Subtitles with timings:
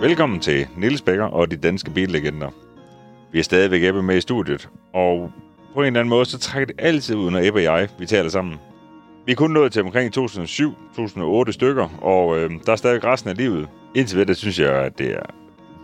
[0.00, 2.50] Velkommen til Niels Bækker og de danske billegender.
[3.32, 5.32] Vi er stadigvæk Ebbe med i studiet, og
[5.74, 8.06] på en eller anden måde, så trækker det altid ud, når Ebbe og jeg, vi
[8.06, 8.56] taler sammen.
[9.26, 13.36] Vi er kun nået til omkring 2007-2008 stykker, og øh, der er stadig resten af
[13.36, 13.68] livet.
[13.94, 15.22] Indtil videre synes jeg, at det er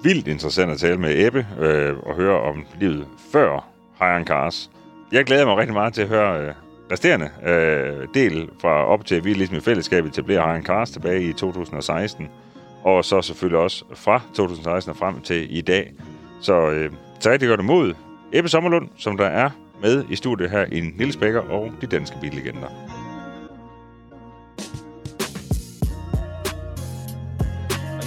[0.02, 3.68] vildt interessant at tale med Ebbe øh, og høre om livet før
[3.98, 4.70] Hire Cars.
[5.12, 6.54] Jeg glæder mig rigtig meget til at høre øh,
[6.92, 11.22] resterende øh, del fra op til, at vi ligesom i fællesskab etablerer Hire Cars tilbage
[11.22, 12.28] i 2016.
[12.84, 15.92] Og så selvfølgelig også fra 2016 og frem til i dag.
[16.40, 17.94] Så øh, så rigtig godt imod
[18.32, 19.50] Ebbe Sommerlund, som der er
[19.82, 22.68] med i studiet her i Niels Bækker og de danske billegender.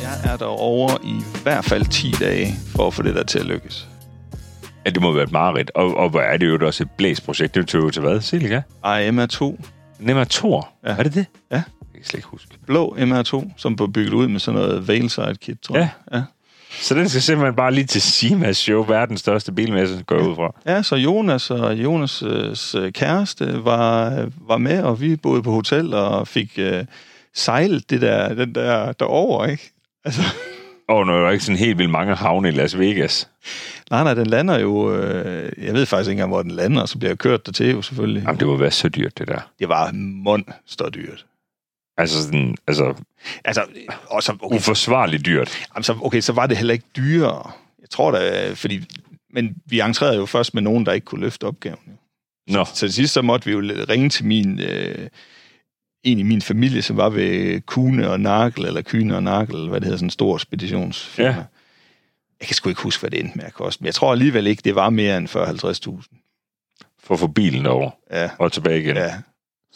[0.01, 3.39] Jeg er der over i hvert fald 10 dage for at få det der til
[3.39, 3.87] at lykkes.
[4.85, 5.71] Ja, det må være et mareridt.
[5.75, 7.55] Og, og hvor er det jo også et blæsprojekt.
[7.55, 8.21] Det er jo til hvad?
[8.21, 8.61] Silika?
[8.83, 9.63] Ej, MR2.
[9.99, 10.69] Nemmer Thor.
[10.85, 10.89] Ja.
[10.89, 11.25] Er det det?
[11.51, 11.63] Ja.
[11.97, 12.49] Kan slet ikke huske.
[12.65, 15.89] Blå MR2, som blev bygget ud med sådan noget Valeside kit, tror jeg.
[16.13, 16.21] Ja.
[16.81, 20.55] Så den skal simpelthen bare lige til Simas show, verdens største bilmesse, går ud fra.
[20.65, 24.13] Ja, så Jonas og Jonas' kæreste var,
[24.47, 26.85] var med, og vi boede på hotel og fik øh,
[27.33, 29.71] sejlet det der, den der derover, ikke?
[30.05, 30.21] Altså,
[30.87, 33.29] Og nu er der ikke sådan helt vildt mange havne i Las Vegas.
[33.91, 34.95] nej, nej, den lander jo...
[34.95, 37.71] Øh, jeg ved faktisk ikke engang, hvor den lander, og så bliver jeg kørt dertil
[37.71, 38.23] jo selvfølgelig.
[38.23, 39.39] Jamen, det må være så dyrt, det der.
[39.59, 41.25] Det var monster dyrt.
[41.97, 42.93] Altså sådan, altså
[43.45, 43.63] Altså,
[44.07, 45.67] og så, okay, uforsvarligt dyrt.
[45.75, 47.51] Jamen, så, okay, så var det heller ikke dyrere.
[47.81, 48.85] Jeg tror da, fordi...
[49.33, 51.79] Men vi entrerede jo først med nogen, der ikke kunne løfte opgaven.
[51.87, 51.93] Jo.
[52.53, 53.59] Nå, Så til sidst så måtte vi jo
[53.89, 54.59] ringe til min...
[54.59, 55.07] Øh,
[56.03, 59.79] en i min familie, som var ved Kune og Nakel, eller Kyne og Nakel, hvad
[59.79, 61.29] det hedder, sådan en stor speditionsfirma.
[61.29, 61.35] Ja.
[62.39, 64.47] Jeg kan sgu ikke huske, hvad det endte med at koste, men jeg tror alligevel
[64.47, 66.97] ikke, det var mere end 40-50.000.
[67.03, 68.95] for at få bilen over Ja, og tilbage igen.
[68.95, 69.13] ja.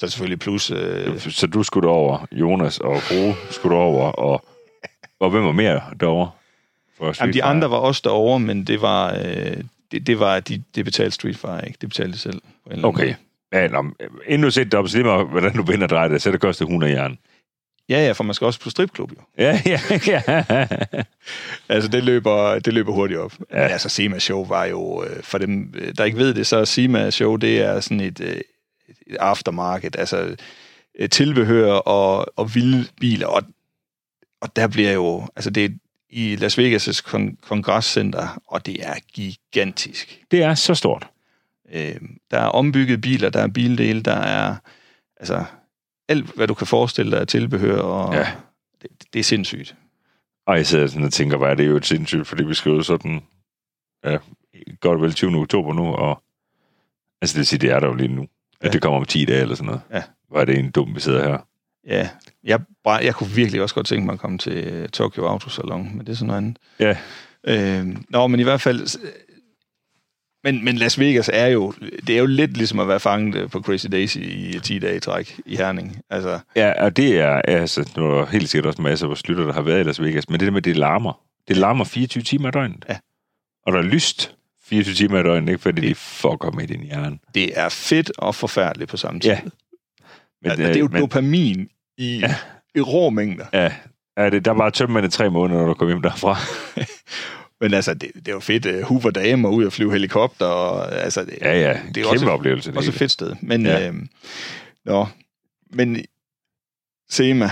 [0.02, 0.72] Så selvfølgelig plus...
[0.72, 4.46] Øh, Så du skulle over, Jonas og Fro skulle over, og,
[5.20, 6.32] og hvem var mere derovre?
[7.20, 9.14] Jamen, de andre var også derovre, men det var...
[9.26, 9.58] Øh,
[9.92, 11.78] det, det var, de, det betalte Street Fighter ikke.
[11.82, 12.42] Det betalte de selv.
[12.84, 13.04] Okay.
[13.04, 13.16] måde.
[13.54, 13.86] Ja, nå,
[14.28, 16.66] inden du sætter op, så lige meget, hvordan du vinder dreje det, så det koster
[16.66, 17.18] 100 jern.
[17.90, 19.18] Ja, ja, for man skal også på stripklub jo.
[19.38, 20.44] Ja, ja, ja.
[21.70, 23.34] Altså, det løber, det løber hurtigt op.
[23.40, 23.62] Ja.
[23.62, 26.66] Men altså, Sema Show var jo, øh, for dem, øh, der ikke ved det, så
[26.66, 28.44] Sema Show, det er sådan øh, et
[29.20, 30.36] aftermarket, altså
[31.00, 33.42] øh, tilbehør og, og vilde biler, og,
[34.42, 35.70] og der bliver jo, altså det er
[36.10, 40.24] i Las Vegas' kon- kongresscenter, og det er gigantisk.
[40.32, 41.08] Det er så stort.
[41.72, 41.96] Øh,
[42.32, 44.56] der er ombygget biler, der er bildele, der er,
[45.18, 45.44] altså,
[46.10, 48.32] alt hvad du kan forestille dig af tilbehør, og Ja.
[48.82, 49.76] det, det er sindssygt.
[50.46, 52.82] Og jeg sidder sådan og tænker, hvad er det jo et sindssygt, fordi vi skriver
[52.82, 53.22] sådan,
[54.06, 54.18] ja,
[54.80, 55.36] godt vel 20.
[55.38, 56.24] oktober nu, og
[57.22, 58.28] altså det vil sige, det er der jo lige nu.
[58.62, 58.72] At Ja.
[58.72, 59.82] det kommer om 10 dage eller sådan noget.
[59.94, 60.04] Ja.
[60.36, 61.38] Er det en dum, vi sidder her.
[61.88, 62.10] Ja,
[62.44, 65.90] jeg, bare, jeg kunne virkelig også godt tænke mig at komme til øh, Tokyo Autosalon,
[65.96, 66.58] men det er sådan noget andet.
[66.80, 66.98] Ja,
[67.48, 68.98] Øh, nå, men i hvert fald...
[69.04, 69.10] øh,
[70.44, 71.74] Men, men Las Vegas er jo...
[72.08, 74.96] Det er jo lidt ligesom at være fanget øh, på Crazy Daisy i 10 dage
[74.96, 76.02] i træk i Herning.
[76.10, 79.46] Altså, ja og det er, altså, nu er helt sikkert også masser af vores lytter,
[79.46, 81.22] der har været i Las Vegas, men det der med, det larmer.
[81.48, 82.86] Det larmer 24 timer i døgnet.
[82.90, 82.98] Ja.
[83.66, 84.36] Og der er lyst
[84.72, 85.62] 24 timer i døgnet, ikke?
[85.62, 87.18] Fordi de fucker med din hjerne.
[87.36, 89.30] det er fedt og forfærdeligt på samme tid.
[89.30, 89.40] Ja.
[90.42, 91.68] Men, det er jo men, dopamin
[91.98, 92.28] i, Ja.
[92.28, 92.36] ja.
[92.76, 93.46] i rå mængder.
[93.54, 93.72] ja,
[94.18, 96.38] ja det, der var tømme tre måneder, når du kom hjem derfra.
[97.62, 98.66] Men altså, det, det er jo fedt.
[98.66, 100.46] Uh, Hoover damer ud og flyve helikopter.
[100.46, 102.70] Og, altså, det, Ja, ja, det er kæmpe også, oplevelse.
[102.70, 103.36] Det også et fedt sted.
[103.42, 103.80] Men, Ja.
[103.80, 103.88] ja.
[103.88, 103.94] øh,
[104.86, 105.08] nå,
[105.74, 106.06] men
[107.10, 107.50] Sema,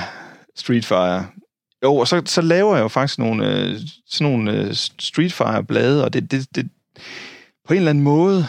[0.56, 1.28] Street Fire.
[1.84, 6.03] Jo, og så, så laver jeg jo faktisk nogle, øh, sådan nogle øh, Street Fire-blade,
[6.06, 6.69] og det, det, det,
[7.68, 8.46] på en eller anden måde,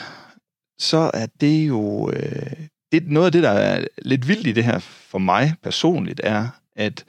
[0.79, 2.11] så er det jo...
[2.11, 2.53] Øh,
[2.93, 6.49] det, noget af det, der er lidt vildt i det her for mig personligt, er,
[6.77, 7.05] at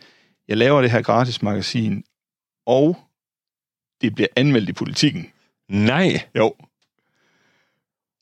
[0.48, 2.04] jeg laver det her gratis magasin,
[2.66, 2.98] og
[4.02, 5.28] det bliver anmeldt i politikken.
[5.70, 6.54] Nej, Jo.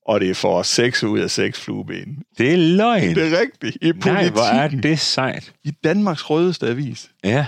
[0.06, 2.24] Og det for 6 ud af 6 flueben.
[2.38, 3.16] det er løgn.
[3.16, 3.76] Det er rigtigt.
[3.76, 4.14] I politikken.
[4.14, 5.54] Nej, hvor er det sejt.
[5.64, 7.12] I Danmarks rødeste avis.
[7.24, 7.48] Ja,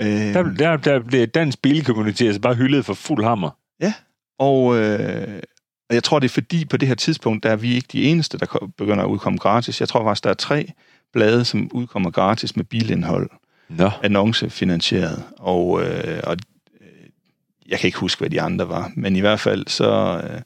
[0.00, 3.50] Øh, der, der, der bliver dansk bilcommunity altså bare hyldet for fuld hammer.
[4.40, 5.42] Og, øh,
[5.88, 8.04] og jeg tror, det er fordi, på det her tidspunkt, der er vi ikke de
[8.04, 9.80] eneste, der begynder at udkomme gratis.
[9.80, 10.72] Jeg tror faktisk, der er tre
[11.12, 13.30] blade, som udkommer gratis med bilindhold,
[13.68, 13.90] Nå.
[14.02, 15.24] annoncefinansieret.
[15.38, 16.36] Og, øh, og
[16.80, 17.08] øh,
[17.68, 20.40] jeg kan ikke huske, hvad de andre var, men i hvert fald, så, øh,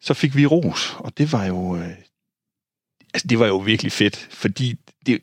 [0.00, 1.76] så fik vi ros, og det var jo...
[1.76, 1.88] Øh,
[3.14, 4.74] altså, det var jo virkelig fedt, fordi
[5.06, 5.20] det,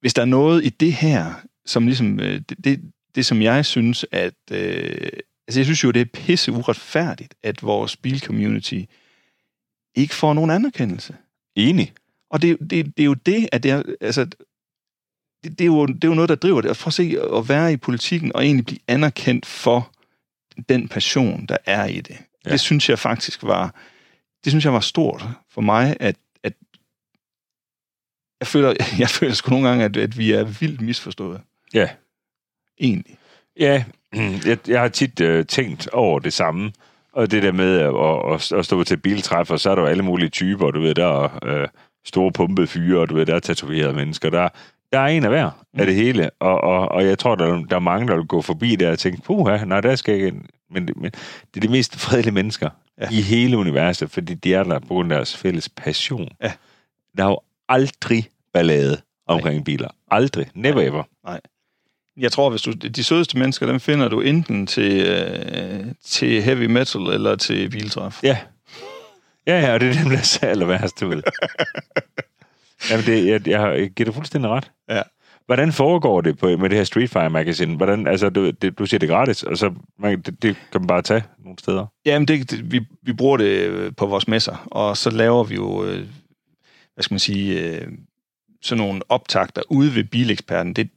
[0.00, 1.34] hvis der er noget i det her,
[1.66, 2.80] som ligesom, øh, det, det,
[3.14, 5.10] det som jeg synes, at, øh,
[5.48, 8.82] altså jeg synes jo, det er pisse uretfærdigt, at vores bilcommunity
[9.94, 11.16] ikke får nogen anerkendelse.
[11.56, 11.92] Enig.
[12.30, 14.24] Og det, det, det er jo det, at det er, altså,
[15.44, 16.70] det, det, er jo, det er jo noget, der driver det.
[16.70, 19.92] Og prøv at se at være i politikken og egentlig blive anerkendt for
[20.68, 22.16] den passion, der er i det.
[22.44, 22.50] Ja.
[22.50, 23.74] Det synes jeg faktisk var,
[24.44, 26.54] det synes jeg var stort for mig, at, at
[28.40, 31.40] jeg føler, jeg føler sgu nogle gange, at, at vi er vildt misforstået.
[31.74, 31.88] Ja.
[32.80, 33.18] Egentlig.
[33.56, 33.84] Ja,
[34.46, 36.72] jeg, jeg har tit øh, tænkt over det samme.
[37.12, 40.02] Og det der med at, at, at stå til biltræffer, så er der jo alle
[40.02, 41.68] mulige typer, du ved, der er øh,
[42.04, 44.48] store pumpede fyre, og du ved, der er tatoverede mennesker, der,
[44.92, 47.76] der er en af hver af det hele, og, og, og jeg tror, der, der
[47.76, 50.32] er mange, der vil gå forbi der og tænke, puha, nej, der skal ikke
[50.70, 51.10] men, men
[51.54, 52.70] det er de mest fredelige mennesker
[53.00, 53.08] ja.
[53.10, 56.28] i hele universet, fordi de er der på grund af deres fælles passion.
[56.42, 56.52] Ja.
[57.16, 59.64] Der er jo aldrig ballade omkring Nej.
[59.64, 59.88] biler.
[60.10, 60.46] Aldrig.
[60.54, 60.84] Never Nej.
[60.84, 61.02] ever.
[61.24, 61.40] Nej.
[62.18, 66.66] Jeg tror, hvis du, de sødeste mennesker, dem finder du enten til, øh, til heavy
[66.66, 68.22] metal eller til biltræf.
[68.22, 68.38] Ja.
[69.46, 71.22] Ja, ja, og det er dem, der ser aller værst ud.
[72.90, 74.70] Jamen, det, jeg, jeg, giver dig fuldstændig ret.
[74.88, 75.02] Ja.
[75.46, 77.76] Hvordan foregår det på, med det her Street Fighter Magazine?
[77.76, 80.86] Hvordan, altså, du, det, du siger det gratis, og så man, det, det kan man
[80.86, 81.86] bare tage nogle steder.
[82.04, 85.54] Jamen, det, det, vi, vi bruger det øh, på vores messer, og så laver vi
[85.54, 86.06] jo, øh,
[86.94, 87.88] hvad skal man sige, øh,
[88.62, 90.74] sådan nogle optagter ude ved bileksperten.
[90.74, 90.90] Det,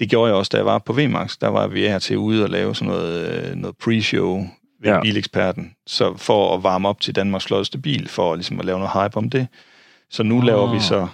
[0.00, 1.36] det gjorde jeg også, da jeg var på VMAX.
[1.36, 4.48] Der var vi her til ude og lave sådan noget, noget pre-show
[4.82, 5.00] ved ja.
[5.00, 8.92] bileksperten, så for at varme op til Danmarks flotteste bil, for ligesom at lave noget
[8.92, 9.48] hype om det.
[10.10, 10.44] Så nu oh.
[10.44, 11.08] laver vi så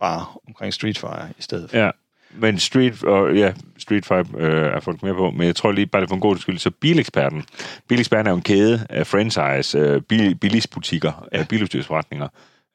[0.00, 1.76] bare omkring Street Fighter i stedet for.
[1.76, 1.90] Ja,
[2.34, 5.86] men Street, og ja, Street Fighter øh, er folk mere på, men jeg tror lige
[5.86, 7.44] bare det for en god skyld, så Bileksperten.
[7.88, 11.44] Bileksperten er jo en kæde af franchise, øh, bil, bilisbutikker, ja.
[11.48, 12.28] biludstyrsforretninger,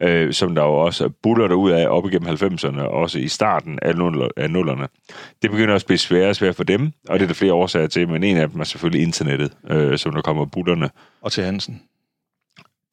[0.04, 3.96] øh, som der jo også buller ud af op igennem 90'erne, også i starten af,
[3.96, 4.88] nuller, af nullerne.
[5.42, 7.54] Det begynder også at blive sværere og sværere for dem, og det er der flere
[7.54, 10.90] årsager til, men en af dem er selvfølgelig internettet, øh, som der kommer bullerne.
[11.22, 11.82] Og til Hansen.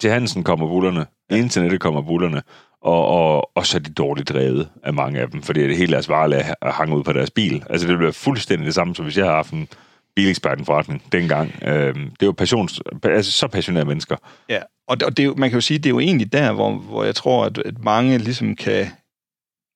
[0.01, 1.37] Til Hansen kommer bullerne, ja.
[1.37, 2.43] internettet kommer bullerne,
[2.81, 5.93] og, og, og så er de dårligt drevet af mange af dem, fordi det hele
[5.93, 7.65] deres varelag hang ud på deres bil.
[7.71, 9.69] Altså det bliver fuldstændig det samme, som hvis jeg havde haft en
[10.17, 11.55] bileksperten forretning dengang.
[11.63, 14.17] Øh, det jo passions, altså, så passionerede mennesker.
[14.49, 16.73] Ja, og det, og det, man kan jo sige, det er jo egentlig der, hvor,
[16.73, 18.87] hvor jeg tror, at, at mange ligesom kan,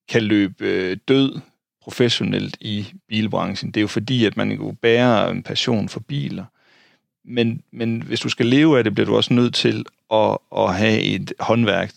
[0.08, 1.40] kan løbe øh, død
[1.82, 3.70] professionelt i bilbranchen.
[3.70, 6.44] Det er jo fordi, at man jo bærer en passion for biler.
[7.24, 10.74] Men, men hvis du skal leve af det, bliver du også nødt til at, at
[10.74, 11.92] have et håndværk,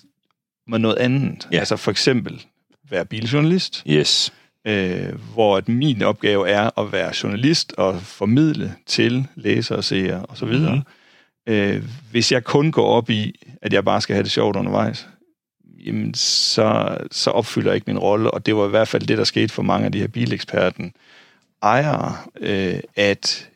[0.67, 1.47] med noget andet.
[1.51, 1.59] Ja.
[1.59, 2.45] Altså for eksempel
[2.89, 3.83] være biljournalist.
[3.87, 4.33] Yes.
[4.67, 10.25] Øh, hvor at min opgave er at være journalist og formidle til læsere og seere
[10.29, 10.47] osv.
[10.47, 10.81] Mm-hmm.
[11.47, 15.07] Øh, hvis jeg kun går op i, at jeg bare skal have det sjovt undervejs,
[15.85, 19.17] jamen så, så opfylder jeg ikke min rolle, og det var i hvert fald det,
[19.17, 20.93] der skete for mange af de her bileksperten
[21.63, 23.49] ejere, øh, at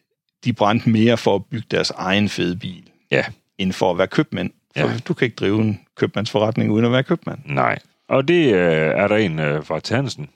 [0.45, 3.23] de brændte mere for at bygge deres egen fede bil, ja.
[3.57, 4.51] end for at være købmænd.
[4.77, 4.97] For ja.
[5.07, 7.39] du kan ikke drive en købmandsforretning uden at være købmand.
[7.45, 7.79] Nej.
[8.07, 10.29] Og det øh, er der en øh, fra Tansen.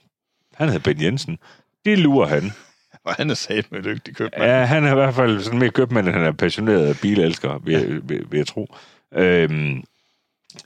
[0.60, 1.38] Han hedder Ben Jensen.
[1.86, 2.52] Det lurer han.
[3.06, 4.44] Og han er sat med dygtig købmand.
[4.44, 7.74] Ja, han er i hvert fald sådan mere købmand, end han er passioneret bilelsker, vil,
[7.74, 7.86] ja.
[7.86, 8.76] vil, vil jeg tro.
[9.16, 9.84] Øhm,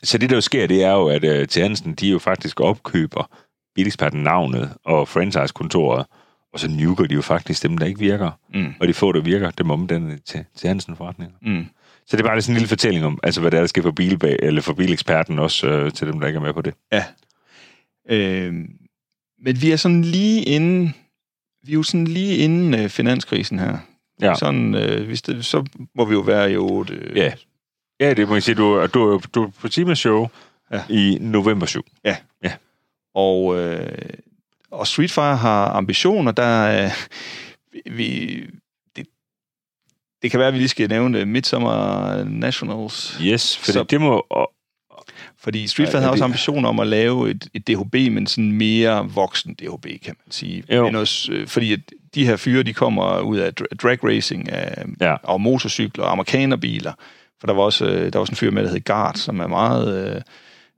[0.04, 2.60] så det, der jo sker, det er jo, at øh, til Hansen, de jo faktisk
[2.60, 3.30] opkøber
[3.76, 6.06] bileksperten navnet og franchise-kontoret,
[6.54, 8.32] og så nuker de jo faktisk dem, der ikke virker.
[8.54, 8.74] Mm.
[8.80, 11.36] Og de få, der virker, dem om den til, til Hansen forretninger.
[11.42, 11.66] Mm.
[12.08, 13.82] Så det er bare sådan en lille fortælling om, altså hvad der, er, der sker
[13.82, 16.74] for, bilbag, eller for bileksperten også, øh, til dem, der ikke er med på det.
[16.92, 17.04] Ja.
[18.10, 18.54] Øh,
[19.44, 20.96] men vi er sådan lige inden,
[21.64, 23.78] vi er jo sådan lige inden øh, finanskrisen her.
[24.22, 24.36] Ja.
[24.36, 25.66] Sådan, øh, hvis det, så
[25.96, 26.94] må vi jo være i 8.
[26.94, 27.34] Øh, ja.
[28.00, 28.56] Ja, det må jeg sige.
[28.56, 30.28] Du, du, du er på Timas Show
[30.72, 30.84] ja.
[30.90, 31.86] i november 7.
[32.04, 32.18] Ja.
[32.44, 32.54] ja.
[33.16, 34.10] Og, øh,
[34.72, 36.92] og Street Fighter har ambitioner, der øh,
[37.96, 38.44] vi,
[40.24, 43.20] det kan være, at vi lige skal nævne Midsummer Nationals.
[43.22, 44.26] Yes, fordi så, det må...
[45.44, 48.52] Fordi Street Fighter ja, har også ambitioner om at lave et, et DHB, men sådan
[48.52, 50.64] mere voksen DHB, kan man sige.
[50.70, 51.80] Men også, øh, fordi at
[52.16, 55.16] de her fyre, de kommer ud af drag racing af, ja.
[55.24, 56.94] og motorcykler og amerikanerbiler.
[57.40, 59.40] For der var også, øh, der var også en fyr med, der hed Gart, som
[59.40, 60.16] er meget...
[60.16, 60.22] Øh,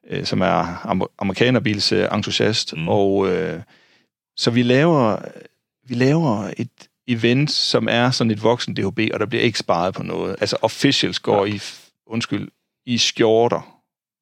[0.10, 0.88] øh som er
[1.20, 2.78] amerikanerbils entusiast.
[2.78, 2.90] Mm.
[2.90, 3.60] Og øh,
[4.38, 5.18] så vi laver,
[5.88, 6.70] vi laver et,
[7.08, 10.36] event, som er sådan et voksen DHB, og der bliver ikke sparet på noget.
[10.42, 11.54] Altså officials går ja.
[11.54, 11.60] i,
[12.08, 12.48] undskyld,
[12.86, 13.75] i skjorter,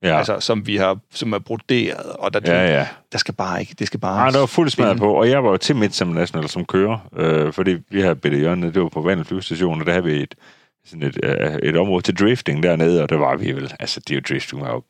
[0.03, 0.17] Ja.
[0.17, 2.88] Altså, som vi har, som er broderet, og der, ja, ja.
[3.12, 4.15] der skal bare ikke, det skal bare...
[4.15, 7.10] Nej, der var fuldt smadret på, og jeg var jo til Midsummer National som kører,
[7.15, 10.22] øh, fordi vi har bedt hjørnet, det var på Vandel flyvestation, og der havde vi
[10.22, 10.36] et,
[10.86, 14.12] sådan et, øh, et område til drifting dernede, og der var vi vel, altså det
[14.12, 14.83] er jo drifting var jo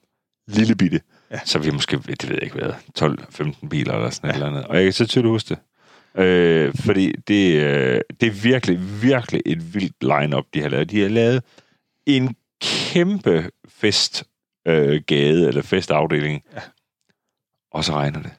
[0.47, 1.01] lille bitte,
[1.31, 1.39] ja.
[1.45, 4.33] så vi måske, det ved jeg ikke hvad, 12-15 biler eller sådan ja.
[4.33, 5.57] eller andet, og jeg kan så tydeligt huske det.
[6.15, 10.91] Øh, fordi det, øh, det er virkelig, virkelig et vildt line-up, de har lavet.
[10.91, 11.43] De har lavet
[12.05, 14.23] en kæmpe fest
[14.65, 16.43] øh, gade, eller festafdeling.
[16.53, 16.61] Ja.
[17.71, 18.31] Og så regner det.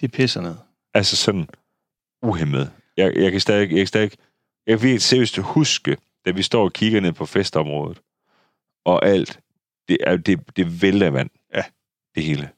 [0.00, 0.54] Det pisser ned.
[0.94, 1.48] Altså sådan
[2.22, 2.72] uhemmet.
[2.96, 4.10] Jeg, jeg kan stadig, jeg kan stadig,
[4.66, 8.00] jeg virkelig seriøst huske, da vi står og kigger ned på festområdet,
[8.84, 9.40] og alt,
[9.88, 11.30] det er det, det vælter af vand.
[11.54, 11.64] Ja.
[12.14, 12.50] Det hele.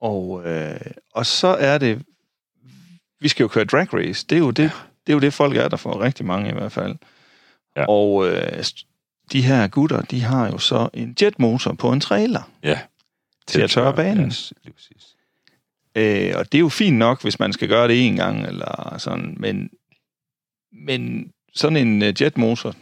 [0.00, 0.80] Og, øh,
[1.14, 2.04] og så er det...
[3.20, 4.26] Vi skal jo køre drag race.
[4.26, 4.70] Det er jo det, ja.
[5.06, 6.00] det, er jo det folk er der for.
[6.00, 6.96] Rigtig mange i hvert fald.
[7.76, 7.84] Ja.
[7.88, 8.64] Og øh,
[9.32, 12.78] de her gutter, de har jo så en jetmotor på en trailer Ja.
[13.46, 14.26] til at tørre banen.
[14.26, 15.06] Yes, lige præcis.
[15.94, 18.94] Øh, og det er jo fint nok, hvis man skal gøre det en gang, eller
[18.98, 19.70] sådan, men,
[20.86, 22.74] men sådan en øh, jetmotor,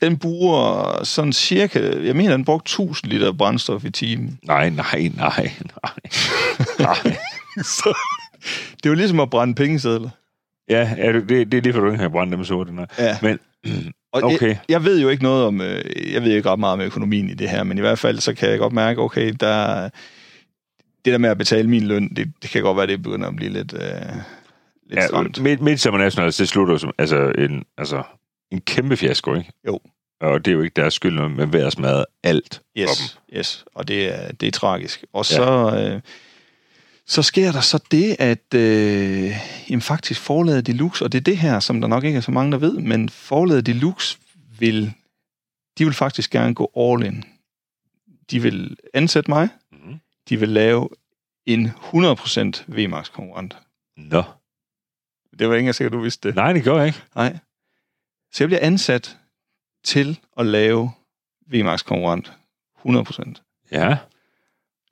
[0.00, 4.38] den bruger sådan cirka, jeg mener, den brugte 1000 liter brændstof i timen.
[4.42, 6.00] Nej, nej, nej, nej.
[6.78, 7.16] nej.
[7.56, 7.94] Så
[8.76, 10.10] det er jo ligesom at brænde pengesedler.
[10.68, 12.74] Ja, er det, det, er lige for, du ikke har brændt dem sorte.
[12.74, 12.86] Nej.
[12.98, 13.16] Ja.
[13.22, 13.38] Men,
[14.12, 14.48] Og Okay.
[14.48, 17.30] jeg, jeg ved jo ikke noget om, øh, jeg ved ikke ret meget om økonomien
[17.30, 19.82] i det her, men i hvert fald så kan jeg godt mærke, okay, der,
[21.04, 23.36] det der med at betale min løn, det, det kan godt være, det begynder at
[23.36, 23.80] blive lidt, øh,
[24.86, 25.40] lidt ja, stramt.
[25.42, 28.02] midt, Midsummer Nationals, det slutter som altså en, altså,
[28.50, 29.52] en kæmpe fiasko, ikke?
[29.66, 29.80] Jo.
[30.20, 32.62] Og det er jo ikke deres skyld, men ved at smadre alt.
[32.78, 33.64] Yes, yes.
[33.74, 35.04] Og det er, det er tragisk.
[35.12, 36.00] Og så, øh,
[37.06, 39.30] så sker der så det, at øh,
[39.70, 42.30] jamen faktisk forladet Deluxe, og det er det her, som der nok ikke er så
[42.30, 44.18] mange, der ved, men forladet Deluxe
[44.58, 44.92] vil,
[45.78, 47.24] de vil faktisk gerne gå all in.
[48.30, 49.98] De vil ansætte mig, Mhm.
[50.28, 50.88] de vil lave
[51.46, 53.56] en 100% VMAX konkurrent.
[53.96, 54.22] Nå.
[55.38, 56.36] Det var ikke sikkert, du vidste det.
[56.36, 57.02] Nej, det gør jeg ikke.
[57.14, 57.38] Nej.
[58.32, 59.16] Så jeg bliver ansat
[59.84, 60.90] til at lave
[61.46, 62.32] VMAX konkurrent
[62.84, 63.42] 100%.
[63.72, 63.96] Ja.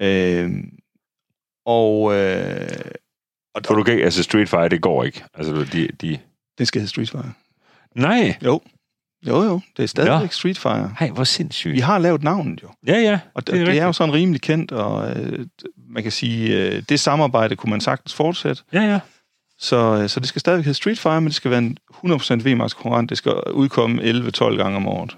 [0.00, 0.50] Øh,
[1.66, 2.68] og, øh,
[3.54, 5.24] og For du kan ikke, altså Street Fighter, det går ikke.
[5.34, 6.18] Altså, de, de...
[6.58, 7.30] det skal hedde Street Fighter.
[7.94, 8.36] Nej.
[8.44, 8.60] Jo.
[9.26, 9.60] Jo, jo.
[9.76, 10.32] Det er stadigvæk Ja.
[10.32, 10.90] Street Fighter.
[11.00, 11.74] Nej, hvor sindssygt.
[11.74, 12.68] Vi har lavet navnet jo.
[12.86, 13.18] Ja, ja.
[13.34, 15.46] Og det, Det er det, det er jo sådan rimelig kendt, og øh,
[15.88, 18.62] man kan sige, øh, det samarbejde kunne man sagtens fortsætte.
[18.72, 19.00] Ja, ja.
[19.58, 22.34] Så, øh, så det skal stadigvæk hedde Street Fighter, men det skal være en 100%
[22.48, 23.10] VMAX konkurrent.
[23.10, 25.16] Det skal udkomme 11-12 gange om året.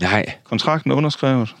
[0.00, 0.32] Nej.
[0.44, 1.54] kontrakten er underskrevet.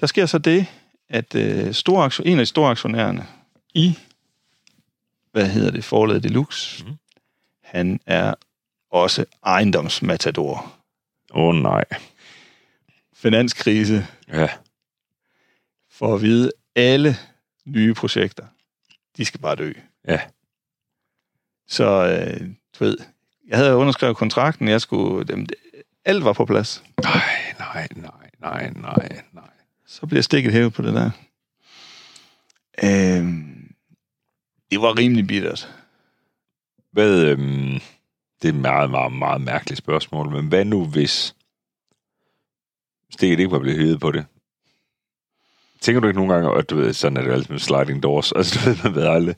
[0.00, 0.66] Der sker så det,
[1.08, 3.26] at øh, store en af de store aktionærerne
[3.74, 3.98] i,
[5.32, 6.92] hvad hedder det, forladet Deluxe, mm.
[7.62, 8.34] han er
[8.90, 10.72] også ejendomsmatador.
[11.34, 11.84] Åh, oh, nej.
[13.14, 14.48] Finanskrise Ja.
[15.90, 17.16] for at vide alle
[17.64, 18.46] nye projekter.
[19.16, 19.72] De skal bare dø.
[20.08, 20.20] Ja.
[21.68, 22.98] Så, øh, du ved,
[23.48, 25.46] jeg havde underskrevet kontrakten, jeg skulle, dem,
[26.04, 26.82] alt var på plads.
[27.02, 27.22] Nej,
[27.58, 29.50] nej, nej, nej, nej, nej.
[29.86, 31.10] Så bliver stikket hævet på det der.
[32.84, 33.74] Øhm,
[34.70, 35.74] det var rimelig bittert.
[36.90, 37.80] Hvad, øhm,
[38.42, 41.34] det er et meget, meget, meget mærkeligt spørgsmål, men hvad nu hvis
[43.10, 44.26] stikket ikke var blevet hævet på det?
[45.80, 48.32] Tænker du ikke nogle gange, at du ved, sådan er det altid med sliding doors,
[48.32, 49.34] altså du ved, man ved aldrig.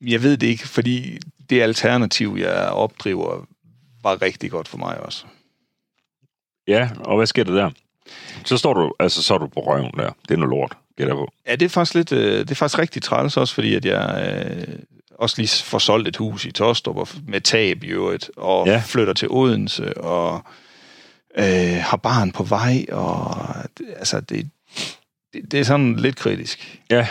[0.00, 1.18] Jeg ved det ikke, fordi
[1.50, 3.46] det alternativ, jeg opdriver,
[4.02, 5.26] var rigtig godt for mig også.
[6.66, 7.70] Ja, og hvad sker der der?
[8.44, 10.10] Så står du, altså så er du på røven der.
[10.28, 11.32] Det er noget lort, gætter på.
[11.46, 14.34] Ja, det er faktisk lidt, øh, det er faktisk rigtig træls også, fordi at jeg
[14.68, 14.74] øh,
[15.14, 18.72] også lige får solgt et hus i Tostrup og med tab i øvrigt, og Ja.
[18.72, 18.82] ja.
[18.86, 20.44] flytter til Odense, og
[21.38, 21.44] øh,
[21.80, 23.36] har barn på vej, og
[23.78, 24.50] det, altså det,
[25.32, 26.80] det, det er sådan lidt kritisk.
[26.90, 27.08] Ja,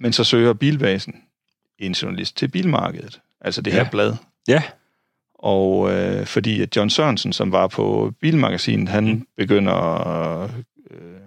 [0.00, 1.14] Men så søger Bilbasen
[1.78, 3.88] en journalist til bilmarkedet, altså det her Ja.
[3.90, 4.14] blad.
[4.48, 4.62] ja,
[5.42, 9.10] Og øh, fordi at John Sørensen, som var på Bilmagasinet, han Mm.
[9.10, 9.26] mm.
[9.36, 10.50] begynder at
[10.90, 11.20] øh,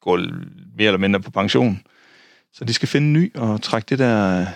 [0.00, 0.16] gå
[0.76, 1.82] mere eller mindre på pension.
[2.52, 4.46] Så de skal finde en ny og trække det der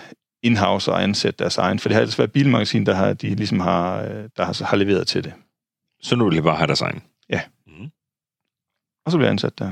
[0.43, 1.79] in-house og ansætte deres egen.
[1.79, 4.77] For det har ellers været Bilmagasin, der har, de ligesom har, øh, der har, har
[4.77, 5.33] leveret til det.
[6.01, 7.01] så nu vil jeg bare have deres egen.
[9.05, 9.71] Og så bliver jeg ansat der.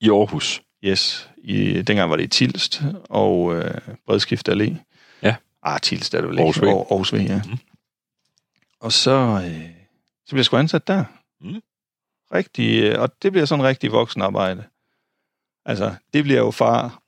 [0.00, 0.62] I Aarhus.
[0.84, 1.30] Yes.
[1.38, 3.74] I, dengang var det i Tilst og øh,
[4.06, 4.74] Bredskift Allé.
[5.22, 5.34] Ja.
[5.62, 6.66] Ah, Tilst er det vel Aarhus ikke.
[6.66, 6.70] V.
[6.70, 7.40] Aar- Aarhus V, ja.
[7.46, 7.58] Mhm.
[8.84, 9.68] Og så, øh,
[10.26, 11.04] så bliver jeg sgu ansat der.
[11.40, 11.60] Mhm.
[12.34, 14.64] Rigtig, øh, og det bliver sådan rigtig voksenarbejde.
[15.66, 17.02] Altså, det bliver jo far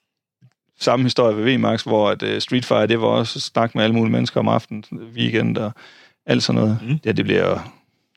[0.79, 3.95] samme historie ved VMAX, hvor at, uh, Street Fighter, det var også snak med alle
[3.97, 5.73] mulige mennesker om aftenen, weekend og
[6.27, 6.79] alt sådan noget.
[6.83, 6.99] Mm.
[7.05, 7.59] Ja, det bliver jo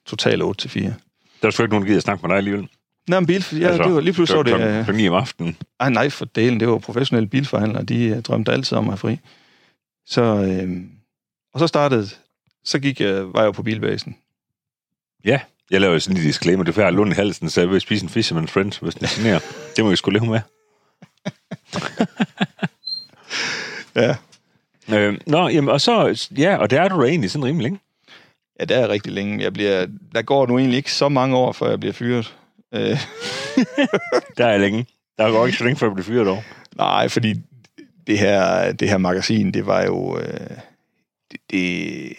[0.05, 0.93] totalt 8 til 4.
[1.41, 2.67] Der er sgu ikke nogen, der gider at snakke med dig alligevel.
[3.09, 4.53] Nej, men bil, ja, altså, det var lige pludselig, så det...
[4.53, 5.57] øh, klokken 9 om aftenen.
[5.79, 8.97] ej, nej, for delen, det var professionelle bilforhandlere, de øh, drømte altid om at have
[8.97, 9.19] fri.
[10.05, 10.81] Så, øh,
[11.53, 12.09] og så startede,
[12.69, 14.15] så gik jeg, var jeg jo på bilbasen.
[15.25, 15.39] Ja,
[15.71, 16.63] jeg laver jo sådan en disclaimer.
[16.63, 19.05] Det er færdigt lund i halsen, så jeg vil spise en Fisherman Friends, hvis den
[19.05, 19.39] er generer.
[19.75, 20.39] Det må jeg sgu leve med.
[23.95, 24.15] Ja.
[24.91, 27.79] Øh, nå, jamen, og så, ja, og der er du da egentlig sådan rimelig længe.
[28.59, 29.43] Ja, det er rigtig længe.
[29.43, 32.35] Jeg bliver, der går nu egentlig ikke så mange år, før jeg bliver fyret.
[32.73, 32.81] Øh,
[34.37, 34.85] Der er længe.
[35.17, 36.41] Der går ikke så længe, før jeg bliver fyret over.
[36.75, 37.41] nej, fordi
[38.07, 40.17] det her, det her magasin, det var jo...
[40.17, 40.49] Øh,
[41.31, 42.13] det, det,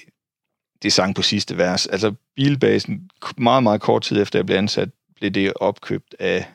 [0.82, 1.86] det sang på sidste vers.
[1.86, 6.48] Altså, bilbasen, meget, meget kort tid efter jeg blev ansat, blev det opkøbt af...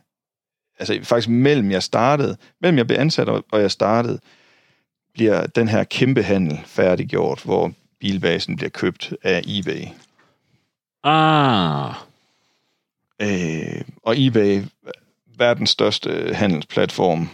[0.79, 4.20] Altså, faktisk mellem jeg startede, mellem jeg blev ansat og jeg startede,
[5.13, 9.86] bliver den her kæmpe handel færdiggjort, hvor bilbasen bliver købt af eBay.
[11.03, 11.94] Ah.
[13.22, 14.62] Øh, og eBay,
[15.38, 17.29] verdens største handelsplatform,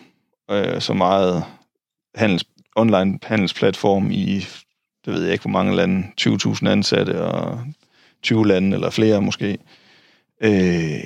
[0.52, 1.44] øh, så meget
[2.16, 2.46] handels,
[2.76, 4.46] online handelsplatform i,
[5.06, 7.64] det ved jeg ikke hvor mange lande, 20.000 ansatte og
[8.24, 9.58] 20 lande eller flere måske.
[10.42, 11.04] Øh,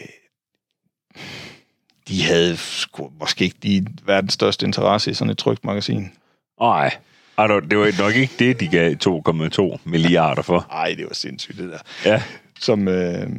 [2.08, 6.12] de havde sgu, måske ikke de verdens største interesse i sådan et trygt magasin.
[6.60, 6.92] Nej.
[7.38, 8.96] Altså, det var nok ikke det, de gav
[9.72, 10.66] 2,2 milliarder for.
[10.70, 11.80] Nej, det var sindssygt, det der.
[12.06, 12.24] Ja.
[12.60, 13.30] Som, øh,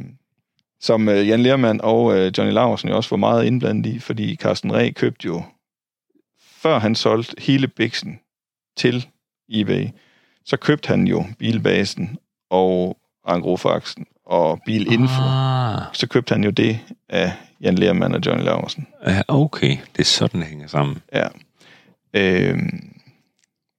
[0.81, 4.35] som øh, Jan Lermand og øh, Johnny Laursen jo også var meget indblandet i, fordi
[4.35, 5.43] Carsten Reh købte jo,
[6.51, 8.19] før han solgte hele Bixen
[8.77, 9.07] til
[9.49, 9.87] eBay,
[10.47, 12.17] så købte han jo Bilbasen
[12.49, 15.21] og Angrofaxen og Bilinfo.
[15.21, 15.81] Ah.
[15.93, 18.87] Så købte han jo det af Jan Lermand og Johnny Laursen.
[19.07, 19.77] Ja, okay.
[19.95, 20.97] Det er sådan, det hænger sammen.
[21.13, 21.27] Ja.
[22.13, 22.93] Øhm,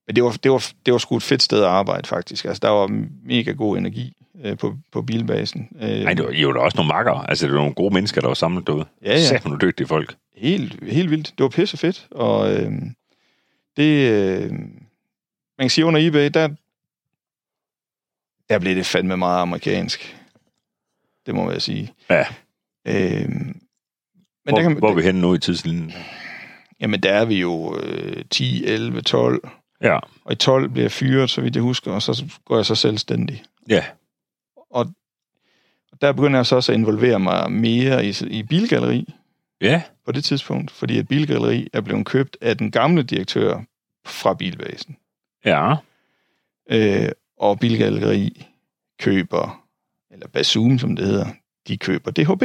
[0.07, 2.45] men det var, det, var, det var sgu et fedt sted at arbejde, faktisk.
[2.45, 2.87] Altså, der var
[3.25, 5.67] mega god energi øh, på, på bilbasen.
[5.81, 7.13] Øh, Nej, det var, da også nogle makker.
[7.13, 8.85] Altså, det var nogle gode mennesker, der var samlet derude.
[9.03, 9.23] Ja, ja.
[9.23, 10.15] Sæt nogle dygtige folk.
[10.37, 11.33] helt, helt vildt.
[11.37, 12.07] Det var pisse fedt.
[12.11, 12.71] Og øh,
[13.77, 14.11] det...
[14.11, 14.51] Øh,
[15.59, 16.47] man kan sige, under eBay, der,
[18.49, 20.17] der blev det fandme meget amerikansk.
[21.25, 21.93] Det må jeg sige.
[22.09, 22.25] Ja.
[22.87, 23.61] Øh, men
[24.43, 25.93] Hvor, der kan, hvor er vi henne nu i tidslinjen?
[26.79, 29.49] Jamen, der er vi jo øh, 10, 11, 12.
[29.81, 29.99] Ja.
[30.25, 32.75] Og i 12 bliver jeg fyret, så vidt jeg husker, og så går jeg så
[32.75, 33.43] selvstændig.
[33.69, 33.85] Ja.
[34.71, 34.93] Og
[36.01, 39.13] der begynder jeg så også at involvere mig mere i, i bilgalleri
[39.61, 39.81] Ja.
[40.05, 43.61] på det tidspunkt, fordi et bilgalleri er blevet købt af den gamle direktør
[44.05, 44.97] fra Bilbasen.
[45.45, 45.75] Ja.
[46.71, 48.47] Øh, og bilgalleri
[48.99, 49.65] køber,
[50.11, 51.27] eller Basum, som det hedder,
[51.67, 52.43] de køber DHB.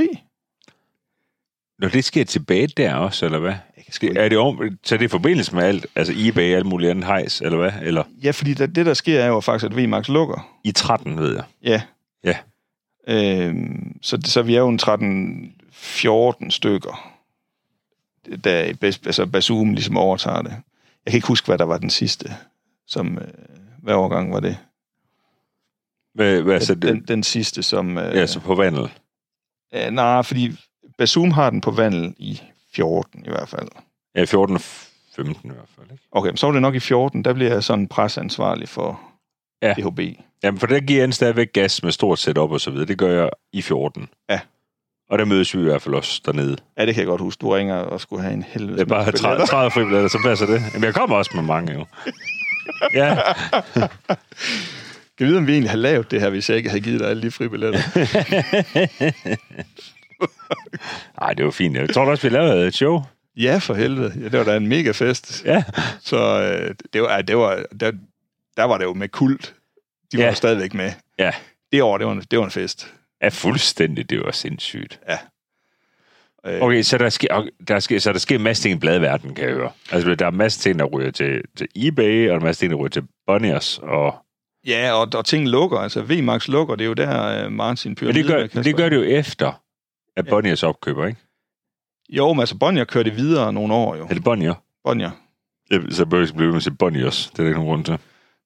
[1.79, 3.55] Når det sker tilbage der også, eller hvad?
[4.01, 7.05] Det, er det om, så det er forbindelse med alt, altså eBay, alt muligt andet
[7.05, 7.73] hejs, eller hvad?
[7.83, 10.59] Eller Ja, fordi der, det, der sker, er jo faktisk, at VMAX lukker.
[10.64, 11.45] i 13, ved jeg.
[11.62, 11.83] Ja.
[12.25, 12.37] Ja.
[13.09, 14.81] Øhm, så, så vi er jo en
[16.42, 17.12] 13-14 stykker,
[18.45, 20.51] da Bas- altså Basum ligesom overtager det.
[21.05, 22.31] Jeg kan ikke huske, hvad der var den sidste.
[22.87, 23.25] Som, øh,
[23.83, 24.57] hvad årgang var det?
[26.14, 27.99] Hvad, hvad så den, den, den sidste, som...
[27.99, 28.88] Øh, Ja, så på vandel.
[29.75, 30.53] øh, nej, fordi
[30.99, 32.40] Basum har den på vandel i
[32.75, 33.68] 14 i hvert fald.
[34.16, 34.62] Ja, 14 og
[35.16, 36.05] 15 i hvert fald, ikke?
[36.12, 39.01] Okay, men så var det nok i 14, der bliver jeg sådan presansvarlig for
[39.62, 39.75] Ja.
[39.79, 40.01] DHB.
[40.42, 42.87] Jamen, for der giver jeg en stadigvæk gas med stort setup og så videre.
[42.87, 44.09] Det gør jeg i 14.
[44.31, 44.40] Ja.
[45.11, 46.57] Og der mødes vi i hvert fald også dernede.
[46.79, 47.40] Ja, det kan jeg godt huske.
[47.40, 48.73] Du ringer og skulle have en helvede.
[48.77, 50.62] Det er bare 30, 30 fribilletter, så passer det.
[50.75, 51.87] Jamen, jeg kommer også med mange, jo.
[52.94, 53.16] Ja,
[55.18, 57.00] Kan vi vide, om vi egentlig har lavet det her, hvis jeg ikke havde givet
[57.00, 57.81] dig alle de fribilletter?
[61.22, 61.77] Ej, det var fint.
[61.77, 63.03] Jeg tror da også, vi lavede et show.
[63.37, 64.12] ja, for helvede.
[64.20, 65.42] Ja, det var da en mega fest.
[65.44, 65.64] Ja.
[66.00, 67.92] Så øh, det var, ja, det var, der,
[68.57, 69.55] der var det jo med kult.
[70.12, 70.35] De var Ja.
[70.35, 70.92] stadigvæk med.
[71.18, 71.31] Ja.
[71.72, 72.92] Det år, det var en, det var en fest.
[73.22, 74.11] Ja, fuldstændig.
[74.11, 75.00] Det var sindssygt.
[75.11, 75.16] Øh,
[76.45, 79.45] Okay, så der sker, der sker, så der sker en masse ting i bladverdenen, kan
[79.45, 79.71] jeg høre.
[79.93, 82.45] Altså, der er en masse ting, der ryger til, til eBay, og der er en
[82.45, 84.15] masse ting, der ryger til Bonniers, og...
[84.67, 85.79] Ja, og, og ting lukker.
[85.79, 86.77] Altså, VMAX lukker.
[86.77, 88.19] Det er jo der, uh, Martin Men Pyramide...
[88.19, 89.53] det gør, men det gør det jo efter,
[90.17, 90.31] at Ja.
[90.31, 91.21] Bonniers opkøber, ikke?
[92.09, 94.05] Jo, men altså, Bonnier kørte videre nogle år jo.
[94.05, 94.55] Er det Bonnier?
[94.85, 95.11] Bonnier.
[95.71, 97.27] Jeg, så bør jeg blive med at sige Bonniers.
[97.33, 97.99] Det er der ikke nogen grund til.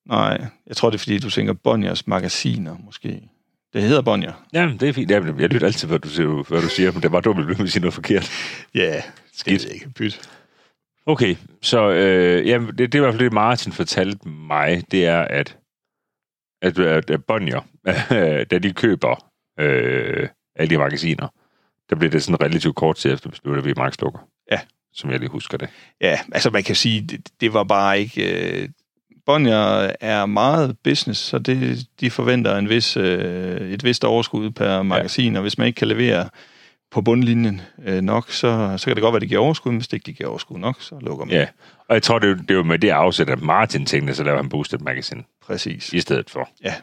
[0.08, 3.28] Nej, jeg tror, det er, fordi du tænker Bonniers magasiner, måske.
[3.72, 4.32] Det hedder Bonnier.
[4.52, 5.10] Jamen, det er fint.
[5.10, 7.46] Jamen, jeg lytter altid, hvad du siger, hvad du siger men det var dumt, at
[7.46, 8.30] med at sige noget forkert.
[8.74, 9.02] Ja, yeah,
[9.32, 9.60] Skidt.
[9.60, 9.74] skidt.
[9.74, 9.90] ikke.
[9.90, 10.30] Pyt.
[11.06, 15.06] Okay, så øh, jamen, det, det er i hvert fald det, Martin fortalte mig, det
[15.06, 15.58] er, at,
[16.62, 17.60] at, at, at Bonnier,
[18.50, 21.28] da de køber øh, alle de magasiner,
[21.90, 24.20] der bliver det sådan relativt kort tid efter besluttet, at vi Max lukker.
[24.50, 24.60] Ja.
[24.92, 25.68] Som jeg lige husker det.
[26.00, 28.62] Ja, altså man kan sige, det, det var bare ikke...
[28.62, 28.68] Øh,
[29.32, 34.82] Bonnier er meget business, så det, de forventer en vis, øh, et vist overskud per
[34.82, 36.28] magasin, og hvis man ikke kan levere
[36.90, 39.78] på bundlinjen øh, nok, så, så kan det godt være, at det giver overskud, men
[39.78, 41.34] hvis det ikke giver overskud nok, så lukker man.
[41.34, 41.46] Ja,
[41.88, 44.14] og jeg tror, det, er jo- det er jo med det afsæt, at Martin tænkte,
[44.14, 45.92] så laver han Boosted Magazine Præcis.
[45.92, 46.48] i stedet for.
[46.64, 46.74] Ja.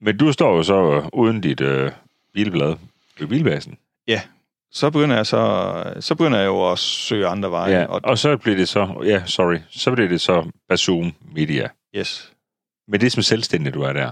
[0.00, 1.90] Men du står jo så uden dit øh,
[2.34, 2.74] bilblad
[3.20, 3.76] ved bilbasen.
[4.76, 7.72] Så begynder jeg så, så begynder jeg jo at søge andre veje.
[7.72, 11.68] Ja, Og, og så bliver det så, ja, sorry, så bliver det så Basum Media.
[11.96, 12.32] yes.
[12.88, 14.10] Men det er som selvstændig, du er der.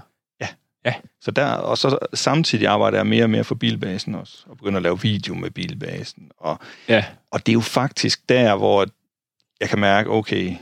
[1.21, 4.77] Så der, og så samtidig arbejder jeg mere og mere for bilbasen også, og begynder
[4.77, 6.31] at lave video med bilbasen.
[6.37, 7.05] Og, Ja.
[7.31, 8.85] og det er jo faktisk der, hvor
[9.59, 10.55] jeg kan mærke, okay,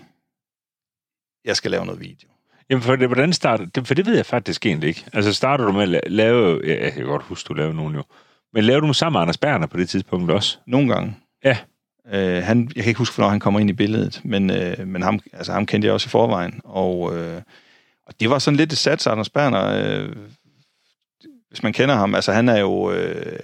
[1.46, 2.30] jeg skal lave noget video.
[2.70, 3.88] Jamen, for det, hvordan starter det?
[3.88, 5.06] For det ved jeg faktisk egentlig ikke.
[5.14, 6.62] Altså, starter du med at la- lave...
[6.68, 8.04] Ja, jeg kan godt huske, du lavede nogen jo.
[8.54, 10.58] Men lavede du sammen med Anders Berner på det tidspunkt også?
[10.68, 11.16] Nogle gange.
[11.44, 11.58] Ja.
[12.12, 15.02] Øh, han, jeg kan ikke huske, hvornår han kommer ind i billedet, men, øh, men
[15.02, 16.62] ham, altså, ham kendte jeg også i forvejen.
[16.64, 17.42] Og, øh,
[18.08, 19.66] og det var sådan lidt et sats, Anders Berner.
[19.66, 20.16] Øh,
[21.50, 22.92] hvis man kender ham, altså han er jo...
[22.92, 23.40] Øh,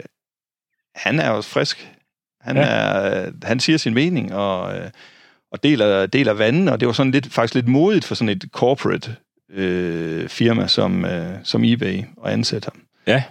[0.95, 1.91] han er jo frisk.
[2.41, 2.63] Han, Ja.
[2.63, 4.89] er, han siger sin mening, og, øh,
[5.51, 8.43] og deler, deler vandet, og det var sådan lidt, faktisk lidt modigt for sådan et
[8.51, 9.15] corporate
[9.51, 12.81] øh, firma som, øh, som eBay at ansætte ham.
[13.07, 13.23] Ja.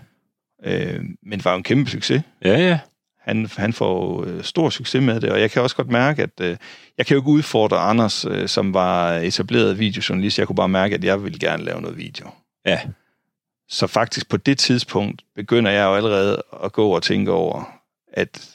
[0.65, 2.79] Øh, men var jo en kæmpe succes Ja, ja.
[3.21, 6.41] han, han får øh, stor succes med det, og jeg kan også godt mærke, at
[6.41, 6.57] øh,
[6.99, 10.39] jeg kan jo ikke udfordre Anders, øh, som var etableret videojournalist.
[10.39, 12.31] Jeg kunne bare mærke, at jeg ville gerne lave noget video.
[12.67, 12.81] Ja.
[13.69, 17.65] Så faktisk på det tidspunkt begynder jeg jo allerede at gå og tænke over,
[18.13, 18.51] at,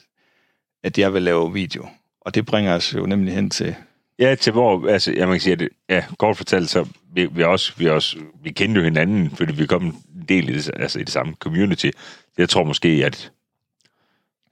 [0.83, 1.87] at jeg vil lave video.
[2.21, 3.75] Og det bringer os jo nemlig hen til...
[4.19, 7.25] Ja, til hvor, altså, jeg man kan sige, at det, ja, kort fortalt, så vi,
[7.25, 10.71] vi, også, vi, også, vi kendte jo hinanden, fordi vi kom en del i det,
[10.75, 11.89] altså i det samme community.
[12.37, 13.31] Jeg tror måske, at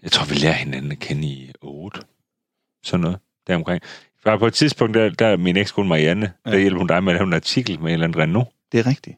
[0.04, 2.00] jeg tror, vi lærer hinanden at kende i 8.
[2.84, 3.82] Sådan noget, deromkring.
[4.24, 6.50] For på et tidspunkt, der, der er min ekskone Marianne, ja.
[6.52, 6.62] der Ja.
[6.62, 8.48] hjælper hun dig med at lave en artikel med en eller anden Renault.
[8.72, 9.18] Det er rigtigt.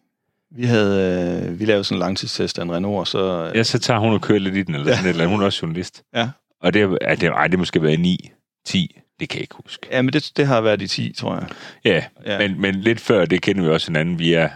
[0.55, 3.49] Vi havde øh, vi lavede sådan en langtidstest af en Renault, og så...
[3.49, 4.95] Øh, Ja, så tager hun og kører lidt i den, eller Ja.
[4.95, 5.35] sådan et eller andet.
[5.35, 6.03] Hun er også journalist.
[6.15, 6.29] Ja.
[6.61, 8.31] Og det, er, det, ej, det måske være 9,
[8.65, 9.87] 10, det kan jeg ikke huske.
[9.91, 11.47] ja, men det, det har været i 10, tror jeg.
[11.85, 12.37] Ja, Ja.
[12.37, 14.43] Men, men lidt før, det kender vi også hinanden via...
[14.43, 14.51] Øh,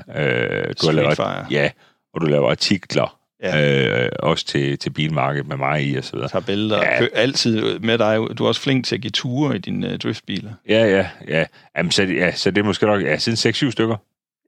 [0.82, 1.46] du har lavet, Streetfire.
[1.52, 1.70] ja,
[2.18, 4.04] og du laver artikler, Ja.
[4.06, 6.30] øh, også til, til bilmarkedet med mig i og så videre.
[6.30, 6.78] tager billeder.
[6.84, 7.02] Ja.
[7.04, 7.08] Ja.
[7.14, 8.38] Altid med dig.
[8.38, 10.52] Du er også flink til at give ture i dine uh, driftbiler.
[10.70, 11.46] Ja, ja, ja.
[11.78, 13.96] Jamen, så, ja, så det er måske nok ja, siden 6-7 stykker,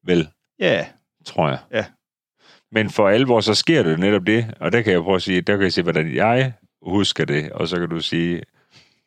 [0.06, 0.28] vel,
[0.60, 0.86] Ja,
[1.26, 1.58] tror jeg.
[1.74, 1.86] Ja.
[2.72, 5.42] Men for alvor, så sker det netop det, og der kan jeg prøve at sige,
[5.42, 8.42] der kan jeg se, hvordan jeg husker det, og så kan du sige,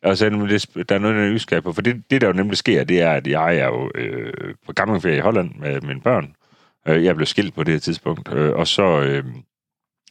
[0.03, 2.27] og så er lidt- der er noget, der er nysgerrig på, for det, det, der
[2.27, 4.33] jo nemlig sker, det er, at jeg er jo øh,
[4.65, 6.35] på campingferie i Holland med mine børn.
[6.87, 9.23] Øh, jeg blev skilt på det her tidspunkt, øh, og så, øh,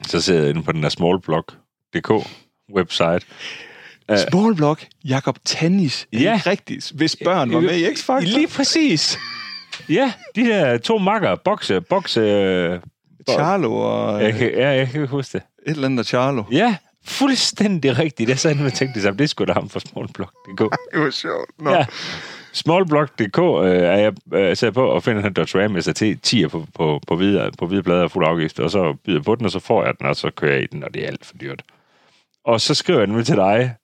[0.07, 2.11] så sidder jeg inde på den der smallblog.dk
[2.75, 3.21] website.
[4.13, 6.07] Uh, Small Block, Jakob Tannis.
[6.13, 6.35] Det Ja.
[6.35, 6.93] ikke rigtigt?
[6.95, 8.21] Hvis børn var med i X-Factor.
[8.21, 9.19] Lige præcis.
[9.89, 12.21] Ja, de der to makker, bokse, bokse...
[12.21, 12.81] Øh,
[13.31, 15.47] Charlo og jeg øh, kan, ja, jeg kan huske det.
[15.67, 16.45] et eller andet Charlo.
[16.53, 18.29] Ja, fuldstændig rigtigt.
[18.31, 19.19] Jeg sad og tænkte det samme.
[19.19, 20.59] Det skulle da ham fra smallblog.dk.
[20.93, 21.51] Det var sjovt.
[21.59, 21.71] Nå.
[21.71, 21.87] Ja.
[22.53, 26.67] Smallblog.dk øh, er jeg øh, sad på og finder her Dodge Ram SRT 10 på,
[26.75, 29.51] på, på, hvide, på hvide plader og fuld afgift, og så byder på den, og
[29.51, 31.35] så får jeg den, og så kører jeg i den, og det er alt for
[31.37, 31.63] dyrt.
[32.45, 33.77] Og så skriver jeg nemlig til dig,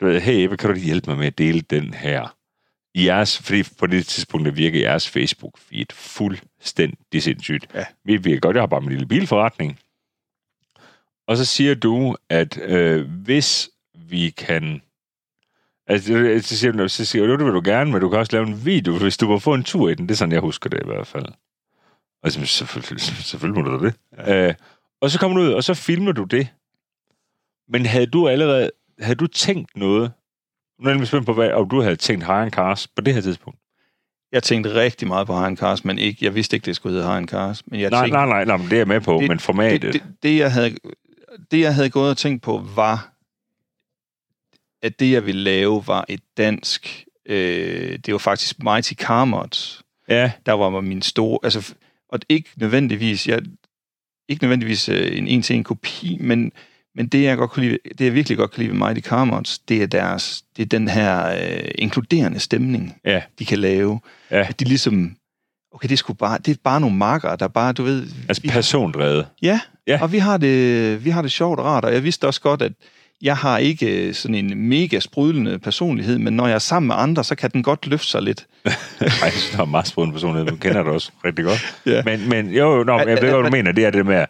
[0.00, 2.36] du ved, hey Ebbe, kan du lige hjælpe mig med at dele den her?
[2.94, 7.66] I jeres, fordi på det tidspunkt, der virker jeres Facebook-feed fuldstændig sindssygt.
[7.74, 7.84] Ja.
[8.04, 9.78] Vi virker godt, jeg har bare min lille bilforretning.
[11.26, 14.82] Og så siger du, at øh, hvis vi kan...
[15.90, 18.32] Altså, så siger, du, så siger du, det vil du gerne, men du kan også
[18.32, 20.06] lave en video, hvis du må få en tur i den.
[20.06, 21.26] Det er sådan, jeg husker det i hvert fald.
[22.22, 23.94] Og så, selvfølgelig, selvfølgelig må du det.
[24.18, 24.48] Ja.
[24.48, 24.54] Øh,
[25.00, 26.48] og så kommer du ud, og så filmer du det.
[27.68, 30.12] Men havde du allerede, havde du tænkt noget?
[30.82, 33.20] Nu er jeg spændt på, hvad, om du havde tænkt High Cars på det her
[33.20, 33.58] tidspunkt.
[34.32, 37.12] Jeg tænkte rigtig meget på Hein Cars, men ikke, jeg vidste ikke, det skulle hedde
[37.14, 37.66] Hein Cars.
[37.66, 39.38] Men jeg Nej, tænkte, nej, nej, nej, men det er jeg med på, Det- men
[39.38, 39.82] formatet.
[39.82, 40.76] det, det, det, jeg havde,
[41.50, 43.12] det, jeg havde gået og tænkt på, var,
[44.82, 47.04] at det, jeg ville lave, var et dansk...
[47.26, 49.82] Øh, det var faktisk Mighty Car Mods.
[50.08, 51.74] ja, der var min store, altså,
[52.08, 53.40] og ikke nødvendigvis, jeg,
[54.28, 56.52] ikke nødvendigvis øh, en en-til-en kopi, men,
[56.94, 59.58] men det, jeg godt kunne lide, det, jeg virkelig godt kan lide ved Mighty Carmods,
[59.58, 64.00] det er deres, det er den her øh, inkluderende stemning, ja, de kan lave.
[64.30, 64.46] Ja.
[64.48, 65.16] At de ligesom,
[65.72, 68.06] okay, det er bare, det er bare nogle markere, der bare, du ved...
[68.28, 69.26] altså persondrevet.
[69.42, 69.92] ja, Ja.
[69.92, 72.40] ja, og vi har, det, vi har det sjovt og rart, og jeg vidste også
[72.40, 72.72] godt, at
[73.22, 77.24] jeg har ikke sådan en mega sprudlende personlighed, men når jeg er sammen med andre,
[77.24, 78.46] så kan den godt løfte sig lidt.
[78.64, 80.48] Ej, jeg synes, der er meget sprudende personlighed.
[80.50, 81.76] Du kender det også rigtig godt.
[81.86, 82.02] Ja.
[82.04, 83.72] Men, men jo, jo, nå, jeg ved, hvad du mener.
[83.72, 84.24] Det er det med,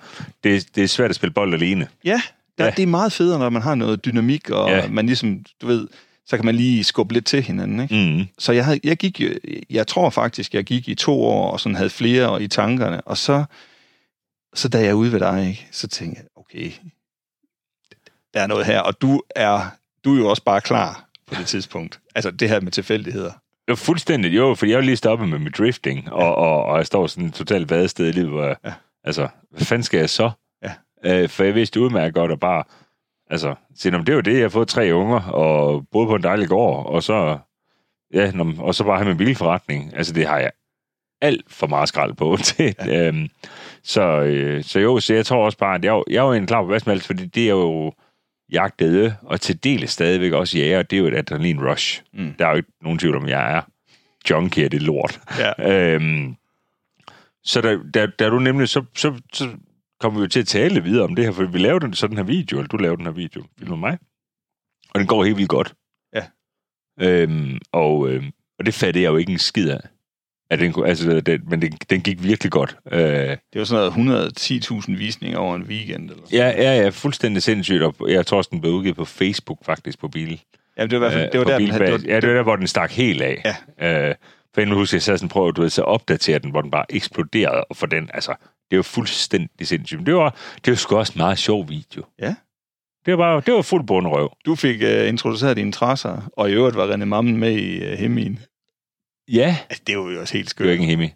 [0.44, 1.86] det, det er svært at spille bold alene.
[2.04, 2.22] Ja,
[2.58, 2.70] der, Ja.
[2.70, 4.88] det er meget federe, når man har noget dynamik, og Ja.
[4.88, 5.88] man ligesom, du ved,
[6.26, 7.94] så kan man lige skubbe lidt til hinanden, ikke?
[8.20, 8.26] Mm.
[8.38, 9.34] Så jeg, havde, jeg gik, jo-
[9.70, 13.16] jeg tror faktisk, jeg gik i to år, og sådan havde flere i tankerne, og
[13.18, 13.44] så,
[14.54, 16.70] så da jeg er ude ved dig, ikke, så tænkte jeg, okay,
[18.34, 19.60] der er noget her, og du er,
[20.04, 22.00] du er jo også bare klar på det tidspunkt.
[22.14, 23.32] Altså det her med tilfældigheder.
[23.70, 24.36] Jo, fuldstændig.
[24.36, 27.06] Jo, for jeg er jo lige stoppet med mit drifting, og, og, og jeg står
[27.06, 28.72] sådan et totalt vadested i livet, hvor jeg, Ja.
[29.04, 30.30] altså, hvad fanden skal jeg så?
[30.64, 30.72] Ja.
[31.04, 32.64] Øh, for jeg vidste udmærket godt, at bare,
[33.30, 36.22] altså, se, det er jo det, jeg har fået tre unger, og boet på en
[36.22, 37.38] dejlig gård, og så,
[38.14, 39.96] ja, og så bare have min bilforretning.
[39.96, 40.50] Altså, det har jeg
[41.22, 42.74] alt for meget skrald på til.
[42.86, 43.06] Ja.
[43.08, 43.28] Øhm,
[43.84, 46.22] så, øh, så jo, så jeg tror også bare, at jeg, er jo- jeg er
[46.26, 47.92] jo en klar på hvad som helst, fordi det er jo
[48.52, 52.02] jagtede, og til del stadigvæk også jæger, det er jo et adrenalin rush.
[52.12, 52.34] Mm.
[52.38, 53.62] Der er jo ikke nogen tvivl om, jeg er
[54.30, 55.20] junkie af det lort.
[55.38, 55.94] Ja.
[55.94, 56.36] Øhm,
[57.44, 59.48] så da, da, da du nemlig, så, så, så
[60.00, 62.06] kommer vi jo til at tale videre om det her, for vi lavede den, så
[62.06, 63.98] den her video, eller du lavede den her video, film med mig,
[64.94, 65.74] og den går helt vildt godt.
[66.14, 66.24] Ja.
[67.00, 69.80] Øhm, og, øhm, og det fattede jeg jo ikke en skid af.
[70.50, 72.76] At den, kunne- altså, den, men den, den gik virkelig godt.
[72.92, 76.10] Øh, Det var sådan noget 110.000 visninger over en weekend.
[76.10, 79.64] Eller ja, ja, ja, fuldstændig sindssygt, og jeg tror også, den blev udgivet på Facebook
[79.64, 80.40] faktisk på bil.
[80.78, 81.78] ja det var i hvert fald, Øh, det var der, den, bilbas.
[81.90, 83.54] det var, Ja, det var der, hvor den stak helt af.
[83.80, 84.08] Ja.
[84.08, 84.14] Øh,
[84.54, 86.70] for inden husker jeg, så sådan prøvede du ved, så at opdatere den, hvor den
[86.70, 88.34] bare eksploderede, og for den, altså,
[88.70, 89.98] det var fuldstændig sindssygt.
[90.00, 92.02] Men Det var, det var sgu også en meget sjov video.
[92.22, 92.34] Ja.
[93.06, 94.32] Det var, bare, det var fuld bundrøv.
[94.46, 97.98] du fik uh, introduceret dine trasser, og i øvrigt var René Mammen med i uh,
[97.98, 98.38] Hemmien.
[99.32, 100.66] Ja, Altså, det var jo også helt det skørt.
[100.66, 101.12] var ikke en hemi.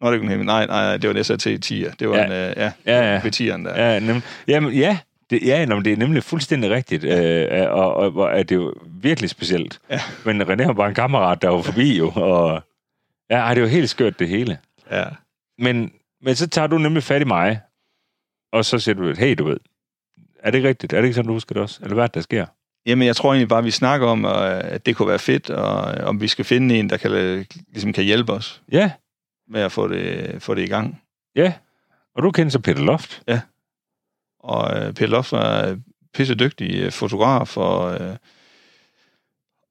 [0.00, 0.46] Nå, det var ikke en Hemmien.
[0.46, 1.94] Nej, nej, nej, det var en SAT 10'er.
[1.98, 2.24] Det var Ja.
[2.24, 3.20] en, uh, ja, Ja, ja.
[3.22, 3.92] ved 10'eren der.
[3.92, 4.98] Ja, nem, jamen, ja,
[5.30, 8.54] det, ja nå, men det er nemlig fuldstændig rigtigt, øh, og, og, og er det
[8.54, 9.80] jo virkelig specielt.
[9.90, 10.00] Ja.
[10.24, 12.62] Men René var bare en kammerat, der var forbi jo, og
[13.30, 14.58] ja, det var helt skørt det hele.
[14.90, 15.04] ja.
[15.58, 17.60] Men, men så tager du nemlig fat i mig,
[18.52, 19.56] og så siger du, hey, du ved,
[20.42, 20.92] er det rigtigt?
[20.92, 21.80] Er det ikke sådan, du husker det også?
[21.82, 22.46] Eller hvad er det, der sker?
[22.88, 25.94] Jamen, jeg tror egentlig bare, vi snakker om, øh, at det kunne være fedt, og
[25.94, 28.90] øh, om vi skal finde en, der kan, øh, ligesom kan hjælpe os Ja,
[29.48, 31.02] med at få det, få det i gang.
[31.36, 31.52] ja.
[32.16, 33.22] Og du kender så Peter Loft.
[34.40, 35.78] Og øh, Peter Loft var
[36.14, 38.16] pisse dygtig fotograf, og, øh,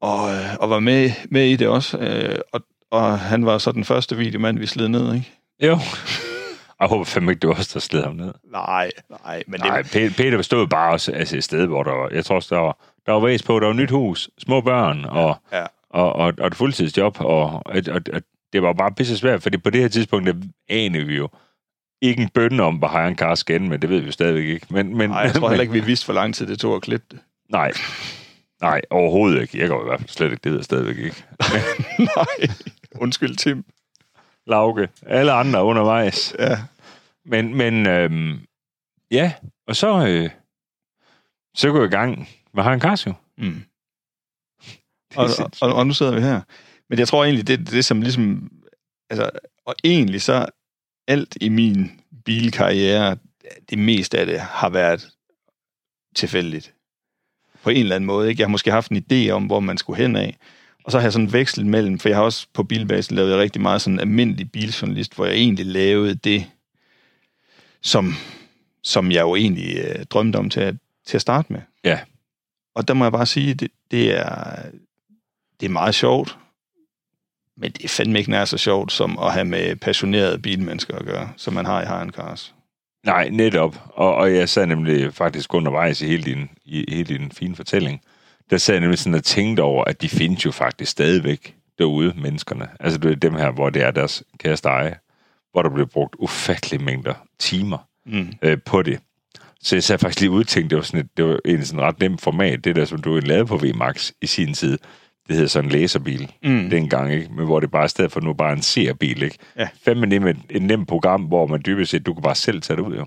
[0.01, 1.97] og, øh, og var med, med i det også.
[1.97, 5.31] Øh, og, og han var så den første videomand, vi slid ned, ikke?
[5.63, 5.79] Jo.
[6.79, 8.33] Jeg håber fandme ikke, det var os, der sled ham ned.
[8.51, 8.91] Nej,
[9.25, 12.25] nej, men Nej, Pe- Peter stod bare også altså et sted, hvor der var, jeg
[12.25, 15.35] tror også, der var, der var væs på, der var nyt hus, små børn, og,
[15.51, 15.65] Ja.
[15.89, 18.21] og, og, og et fuldtidsjob, og, og, og, og
[18.53, 20.33] det var bare pisse svært, fordi på det her tidspunkt, der
[20.69, 21.29] anede vi jo
[22.01, 24.67] ikke en bønne om, hvad Hajan Kars ende med, det ved vi stadigvæk ikke.
[24.69, 26.81] Men, men, Nej, jeg tror heller ikke, vi vidste, hvor lang tid det tog at
[26.81, 27.19] klippe det.
[27.49, 27.71] Nej,
[28.61, 29.59] nej, overhovedet ikke.
[29.59, 31.23] Jeg går i hvert fald slet ikke, det ved jeg stadigvæk ikke.
[32.15, 32.49] nej,
[32.95, 33.65] undskyld, Tim.
[34.47, 36.35] Lauke, alle andre undervejs.
[36.39, 36.57] Ja.
[37.25, 38.39] Men, men øhm,
[39.11, 39.33] ja,
[39.67, 40.29] og så, øh,
[41.55, 43.13] så går jeg i gang med Kars jo.
[43.37, 43.63] Mm.
[45.15, 45.29] Og,
[45.61, 46.41] og, og nu sidder vi her.
[46.89, 48.51] Men jeg tror egentlig, det, det som ligesom...
[49.09, 49.29] Altså,
[49.65, 50.45] og egentlig så
[51.07, 53.17] alt i min bilkarriere,
[53.69, 55.09] det meste af det har været
[56.15, 56.73] tilfældigt.
[57.63, 58.29] På en eller anden måde.
[58.29, 58.41] Ikke?
[58.41, 60.37] Jeg har måske haft en idé om, hvor man skulle hen af.
[60.87, 63.39] Og så har jeg sådan vekslet mellem, for jeg har også på bilbasen lavet jeg
[63.39, 66.45] rigtig meget sådan almindelig biljournalist, hvor jeg egentlig lavede det,
[67.81, 68.13] som,
[68.83, 71.61] som jeg jo egentlig øh, drømte om til at, til at starte med.
[71.83, 71.99] Ja.
[72.75, 74.55] Og der må jeg bare sige, det, det er,
[75.59, 76.37] det er meget sjovt,
[77.57, 81.05] men det er fandme ikke nær så sjovt, som at have med passionerede bilmennesker at
[81.05, 82.53] gøre, som man har i Haran Cars.
[83.05, 83.83] Nej, netop.
[83.93, 88.01] Og, og jeg sad nemlig faktisk undervejs i hele din, i hele din fine fortælling,
[88.49, 92.13] der sad jeg nemlig sådan og tænkte over, at de findes jo faktisk stadigvæk derude,
[92.17, 92.67] menneskerne.
[92.79, 94.95] Altså det er dem her, hvor det er deres kæreste eje,
[95.51, 98.27] hvor der bliver brugt ufattelige mængder timer Mm.
[98.41, 98.99] øh, på det.
[99.61, 101.99] Så jeg sad faktisk lige udtænkt, det var sådan et, det var en sådan ret
[101.99, 104.77] nem format, det der, som du lavede på VMAX i sin tid.
[105.27, 106.69] Det hedder sådan en læserbil Mm.
[106.69, 107.29] dengang, ikke?
[107.33, 109.37] Men hvor det bare i stedet for nu bare en seerbil, ikke?
[109.57, 109.67] Ja.
[109.85, 112.77] Fem med et, et nemt program, hvor man dybest set, du kan bare selv tage
[112.77, 113.05] det ud, jo.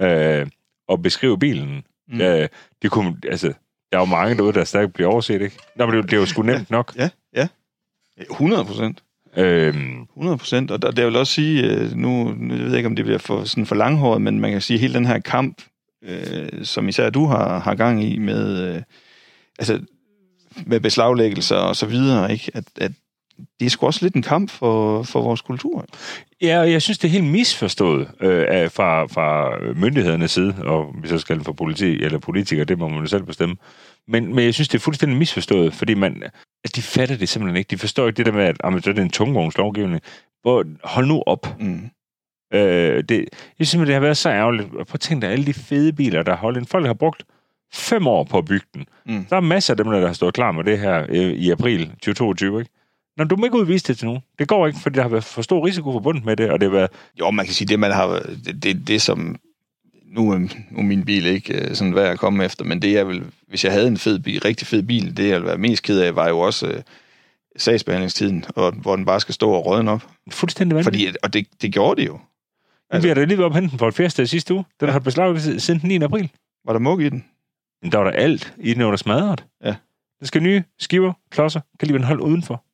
[0.00, 0.40] Ja.
[0.40, 0.46] Øh,
[0.88, 1.82] og beskrive bilen.
[2.08, 2.20] Mm.
[2.20, 2.48] Øh,
[2.82, 3.52] det kunne, altså,
[3.94, 5.56] der er jo mange derude, der stadig bliver overset, ikke?
[5.76, 6.92] Nå, men det, er jo- det er jo sgu nemt nok.
[6.96, 7.48] Ja, ja.
[8.30, 9.02] 100 procent.
[9.36, 10.70] Øhm, 100 procent.
[10.70, 13.04] Og der, der vil også sige, øh, nu, nu jeg ved jeg ikke, om det
[13.04, 15.62] bliver for, sådan for langhåret, men man kan sige, at hele den her kamp,
[16.04, 18.82] øh, som især du har, har gang i med, øh,
[19.58, 19.80] altså,
[20.66, 22.50] med beslaglæggelser og så videre, ikke?
[22.54, 22.92] At, at
[23.60, 25.84] det er sgu også lidt en kamp for, for vores kultur.
[26.42, 30.94] Ja, og jeg synes, det er helt misforstået øh, af, fra, fra myndighedernes side, og
[31.00, 33.56] hvis jeg skal det for politi eller politikere, det må man jo selv bestemme.
[34.08, 36.22] Men, men jeg synes, det er fuldstændig misforstået, fordi man,
[36.64, 37.70] altså, de fatter det simpelthen ikke.
[37.70, 40.00] De forstår ikke det der med, at jamen, så er det en tungvognslovgivning.
[40.42, 41.60] Hvor, hold nu op.
[41.60, 41.90] Mm.
[42.54, 44.70] Øh, det, jeg synes, det har været så ærgerligt.
[44.70, 46.68] Prøv at tænke dig, alle de fede biler, der holdt.
[46.68, 47.24] Folk har brugt
[47.74, 48.86] fem år på at bygge den.
[49.06, 49.24] Mm.
[49.24, 51.86] Der er masser af dem, der har stået klar med det her øh, i april
[51.86, 52.70] 2022, ikke?
[53.16, 54.22] Nå, du må ikke udvise det til nogen.
[54.38, 56.68] Det går ikke, fordi der har været for stor risiko forbundet med det, og det
[56.70, 58.06] har været Jo, man kan sige, det man har,
[58.44, 59.36] det, det, det som,
[60.06, 62.98] nu er, nu er min bil ikke øh, sådan værd at komme efter, men det
[62.98, 65.58] er vel, hvis jeg havde en fed bil, rigtig fed bil, det jeg ville være
[65.58, 66.82] mest ked af, var jo også øh,
[67.56, 70.06] sagsbehandlingstiden, og, hvor den bare skal stå og rådne op.
[70.30, 71.06] fuldstændig vanvittigt.
[71.08, 72.18] Fordi, og det, det gjorde det jo.
[72.90, 74.54] Altså, vi har da lige været op og hente den for et fjerste i sidste
[74.54, 74.64] uge.
[74.80, 76.04] Den har beslaget siden- den 9.
[76.04, 76.30] april.
[76.66, 77.24] Var der mug i den?
[77.82, 79.44] Men der var der alt i den, der var der smadret.
[79.64, 79.74] Ja.
[80.20, 82.64] Der skal nye skiver, klodser, kan lige holde udenfor.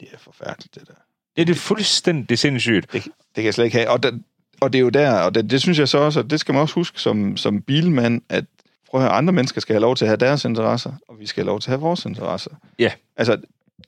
[0.00, 0.94] Det er forfærdeligt, det der.
[1.36, 2.92] Det er det fuldstændig sindssygt.
[2.92, 3.90] Det, det kan jeg slet ikke have.
[3.90, 4.12] Og, der,
[4.60, 6.52] og det er jo der, og det, det synes jeg så også, at det skal
[6.52, 8.44] man også huske som, som bilmand, at
[8.90, 11.26] prøv at høre, andre mennesker skal have lov til at have deres interesser, og vi
[11.26, 12.50] skal have lov til at have vores interesser.
[12.78, 12.92] Ja.
[13.16, 13.36] Altså,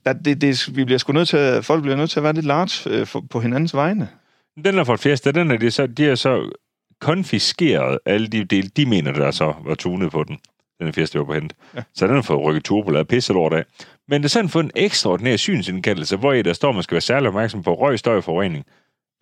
[0.05, 2.33] der, det, det, vi bliver sgu nødt til at, folk bliver nødt til at være
[2.33, 4.09] lidt large øh, for, på hinandens vegne.
[4.64, 6.51] Den der Ford Fiesta, den er de, så, de er så
[7.01, 10.38] konfiskeret alle de dele, de mener, der så var tunet på den.
[10.79, 11.53] Den er Fiesta, var på hent.
[11.75, 11.83] Ja.
[11.94, 13.64] Så den har fået rykket turbo, lavet pisse lort af.
[14.11, 16.94] Men det er sådan fået en ekstraordinær synsindkaldelse, hvor i der står, at man skal
[16.94, 18.64] være særlig opmærksom på røg, støj og forurening.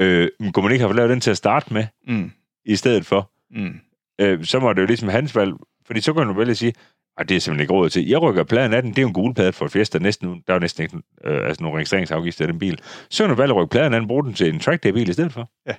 [0.00, 2.32] Øh, men kunne man ikke have lavet den til at starte med, Mm.
[2.64, 3.30] i stedet for?
[3.50, 3.80] Mm.
[4.20, 5.52] øh, så var det jo ligesom hans valg.
[5.86, 6.72] Fordi så kan du vælge at sige,
[7.18, 8.08] at det er simpelthen ikke råd til.
[8.08, 10.52] Jeg rykker pladen af den, det er jo en gul plade for Fiesta, næsten, der
[10.52, 12.78] er jo næsten ikke øh, altså nogle registreringsafgifter af den bil.
[13.10, 15.12] Så kan du valge at rykke pladen af den, bruge den til en trackday-bil i
[15.12, 15.50] stedet for.
[15.66, 15.74] Ja.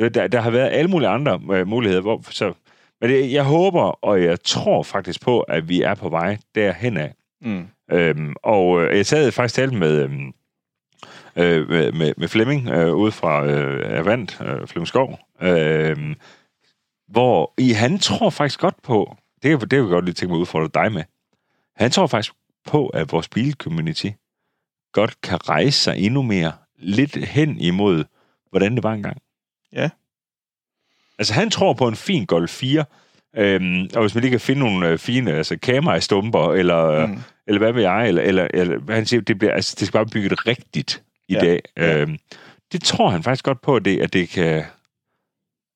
[0.00, 2.00] Øh, Der, der har været alle mulige andre øh, muligheder.
[2.02, 2.52] Hvor, så,
[3.00, 6.96] men det, jeg håber, og jeg tror faktisk på, at vi er på vej derhen
[6.96, 7.14] af.
[7.42, 7.66] Mm.
[7.92, 10.32] Øhm, og øh, jeg sad faktisk talt med, øhm,
[11.36, 16.16] øh, med, med, Flemming øh, ude fra øh, Avant, øh, Flemming Skov, øh,
[17.08, 20.36] hvor i, han tror faktisk godt på, det, det vil jeg godt lige tænke mig
[20.36, 21.02] at udfordre dig med,
[21.76, 22.34] han tror faktisk
[22.66, 24.10] på, at vores bilcommunity
[24.92, 28.04] godt kan rejse sig endnu mere lidt hen imod,
[28.50, 29.22] hvordan det var engang.
[29.72, 29.90] Ja.
[31.18, 32.84] Altså han tror på en fin Golf 4,
[33.36, 37.12] øhm, og hvis man lige kan finde nogle øh, fine altså, kamera-stumper, eller, mm.
[37.12, 37.18] Mm.
[37.46, 40.06] eller hvad ved jeg, eller, eller, eller han siger, det, bliver, altså, det skal bare
[40.06, 41.60] bygget rigtigt i Ja, dag.
[41.76, 41.98] ja.
[42.00, 42.18] Øhm,
[42.72, 44.64] det tror han faktisk godt på, at det, at det kan...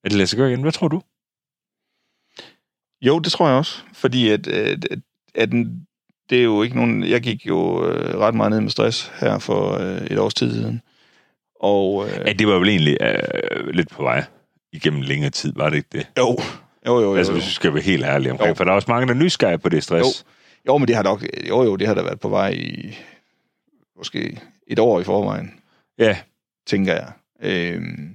[0.05, 0.63] At det lader sig gøre igen.
[0.63, 1.03] Hvad tror du?
[3.03, 3.83] Jo, det tror jeg også.
[3.93, 4.99] Fordi at, at, at,
[5.35, 5.87] at den-
[6.31, 7.05] det er jo ikke nogen...
[7.05, 10.53] Jeg gik jo øh, ret meget ned med stress her for øh, et års tid
[10.53, 10.81] siden.
[11.61, 14.25] Og øh, Ja, det var vel egentlig øh, lidt på vej
[14.73, 16.07] igennem længere tid, var det ikke det?
[16.19, 16.37] jo,
[16.87, 17.39] jo, jo, jo, Altså, jo.
[17.39, 18.49] hvis vi skal være helt ærlige omkring.
[18.49, 18.55] Jo.
[18.55, 20.27] For der er også mange, der er nysgerrige på det stress.
[20.67, 21.25] jo, men det har nok...
[21.49, 22.99] Jo, jo, det har da været på vej i
[23.97, 25.61] måske et år i forvejen.
[25.99, 26.17] Ja,
[26.67, 27.13] tænker jeg.
[27.43, 28.15] Øhm,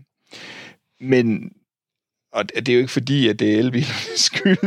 [1.02, 1.52] men
[2.34, 4.58] og det er jo ikke fordi, at det er elbilernes skyld.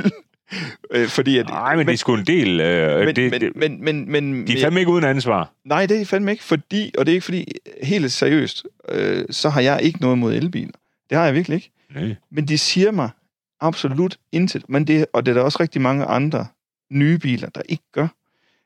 [0.91, 2.61] øh, fordi at, Nej, men, det er sgu en del...
[2.61, 3.53] Øh, men, det, men,
[3.85, 5.53] men, men, men, de er fandme ikke uden ansvar.
[5.65, 9.49] Nej, det er fandme ikke, fordi, og det er ikke fordi, helt seriøst, øh, så
[9.49, 10.73] har jeg ikke noget mod elbiler.
[11.11, 11.71] Det har jeg virkelig ikke.
[11.95, 12.15] Nej.
[12.31, 13.11] Men de siger mig
[13.63, 14.69] absolut intet.
[14.69, 16.47] Men det, og det er der også rigtig mange andre
[16.93, 18.09] nye biler, der ikke gør.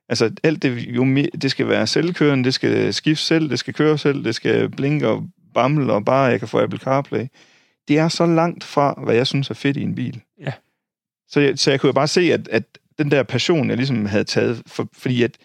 [0.09, 3.75] Altså alt det, jo mere, det skal være selvkørende, det skal skifte selv, det skal
[3.75, 7.27] køre selv, det skal blinke og bamle, og bare jeg kan få Apple CarPlay.
[7.89, 10.23] Det er så langt fra, hvad jeg synes er fedt i en bil.
[10.41, 10.53] Ja.
[11.29, 14.07] Så jeg, så jeg kunne jo bare se, at, at den der passion, jeg ligesom
[14.07, 15.39] havde taget, for, fordi at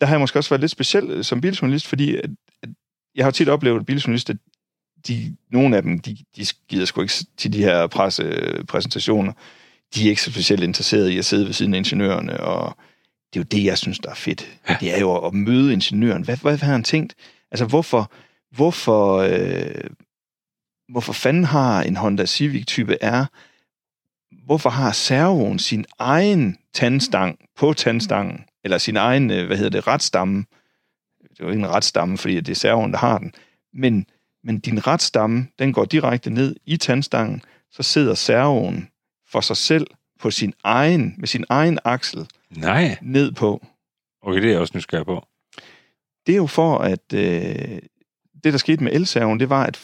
[0.00, 2.30] der har jeg måske også været lidt speciel som biljournalist, fordi at,
[2.62, 2.68] at
[3.14, 4.34] jeg har tit oplevet, at biljournalister,
[5.08, 9.32] de, nogle af dem, de, de gider sgu ikke til de her pressepræsentationer.
[9.94, 12.76] De er ikke så specielt interesserede i at sidde ved siden af ingeniørerne, og
[13.32, 14.58] det er jo det, jeg synes, der er fedt.
[14.68, 14.76] Ja.
[14.80, 16.24] Det er jo at møde ingeniøren.
[16.24, 17.14] Hvad, hvad har han tænkt?
[17.50, 18.12] Altså, hvorfor,
[18.50, 19.90] hvorfor, øh,
[20.88, 23.24] hvorfor fanden har en Honda Civic type R,
[24.44, 29.86] hvorfor har servoen sin egen tandstang på tandstangen, eller sin egen, øh, hvad hedder det,
[29.86, 30.44] retstamme?
[31.22, 33.32] Det er jo ikke en retstamme, fordi det er servoen, der har den.
[33.72, 34.06] Men,
[34.44, 38.88] men din retstamme, den går direkte ned i tandstangen, så sidder servoen
[39.32, 39.86] for sig selv
[40.20, 42.98] på sin egen, med sin egen aksel Nej.
[43.02, 43.66] ned på.
[44.22, 45.26] Okay, det er jeg også nysgerrig på.
[46.26, 47.78] Det er jo for, at øh,
[48.44, 49.80] det, der skete med elserven, det var, at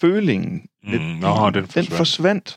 [0.00, 1.74] følingen Mm, med nå, den forsvandt.
[1.88, 2.56] den forsvandt.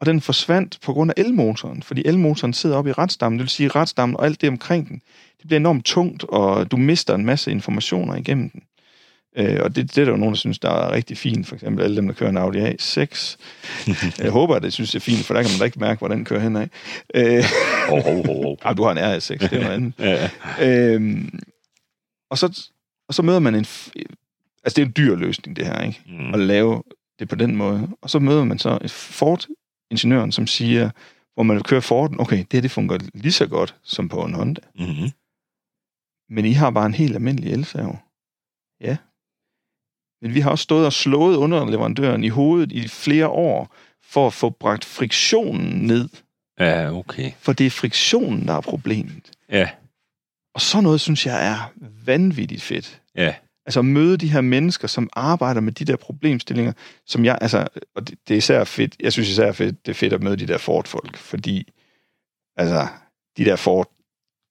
[0.00, 3.50] Og den forsvandt på grund af elmotoren, fordi elmotoren sidder oppe i retstammen, det vil
[3.50, 5.02] sige retstammen og alt det omkring den.
[5.38, 8.62] Det bliver enormt tungt, og du mister en masse informationer igennem den.
[9.36, 11.46] Øh, og det, det er der jo nogen, der synes, der er rigtig fint.
[11.46, 13.36] For eksempel alle dem, der kører en Audi A6.
[14.24, 15.98] Jeg håber, at det synes, det er fint, for der kan man da ikke mærke,
[15.98, 16.68] hvor den kører henad.
[17.14, 17.44] Øh,
[17.88, 18.58] Hov, hov, hov, hov.
[18.64, 19.92] ej, du har en RS6, det er noget andet.
[20.60, 21.38] Ja, Øhm,
[22.30, 22.70] og, så,
[23.08, 23.60] og så møder man en...
[24.64, 26.02] Altså, det er en dyr løsning, det her, ikke?
[26.06, 26.34] mm.
[26.34, 26.82] At lave
[27.18, 27.88] det på den måde.
[28.00, 30.90] Og så møder man så Ford-ingeniøren, som siger,
[31.34, 34.24] hvor man vil køre Forden, okay, det her det fungerer lige så godt som på
[34.24, 34.60] en Honda.
[34.78, 35.10] Mm-hmm.
[36.30, 37.98] Men I har bare en helt almindelig elfærge.
[38.80, 38.96] Ja.
[40.22, 43.74] Men vi har også stået og slået underleverandøren i hovedet i flere år,
[44.04, 46.08] for at få bragt friktionen ned.
[46.60, 47.32] Ja, okay.
[47.38, 49.30] For det er friktionen, der er problemet.
[49.50, 49.70] Ja,
[50.54, 51.72] Og sådan noget, synes jeg, er
[52.06, 53.00] vanvittigt fedt.
[53.16, 53.34] ja.
[53.66, 56.72] Altså at møde de her mennesker, som arbejder med de der problemstillinger,
[57.06, 59.94] som jeg, altså, og det, det er især fedt, jeg synes især fedt, det er
[59.94, 61.72] fedt at møde de der Ford-folk, fordi,
[62.56, 62.86] altså,
[63.36, 63.90] de der Ford,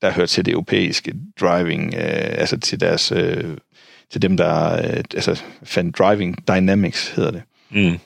[0.02, 2.02] der hører til det europæiske driving, øh,
[2.42, 3.58] altså til deres, øh,
[4.12, 7.44] til dem, der, øh, altså, fandt driving dynamics, hedder det.
[7.70, 8.00] Mm.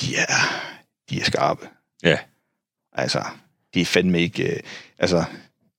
[0.00, 0.32] De er,
[1.10, 1.68] de er skarpe.
[2.02, 2.18] Ja.
[2.92, 3.24] Altså,
[3.74, 4.60] de er fandme ikke, øh,
[4.98, 5.24] altså,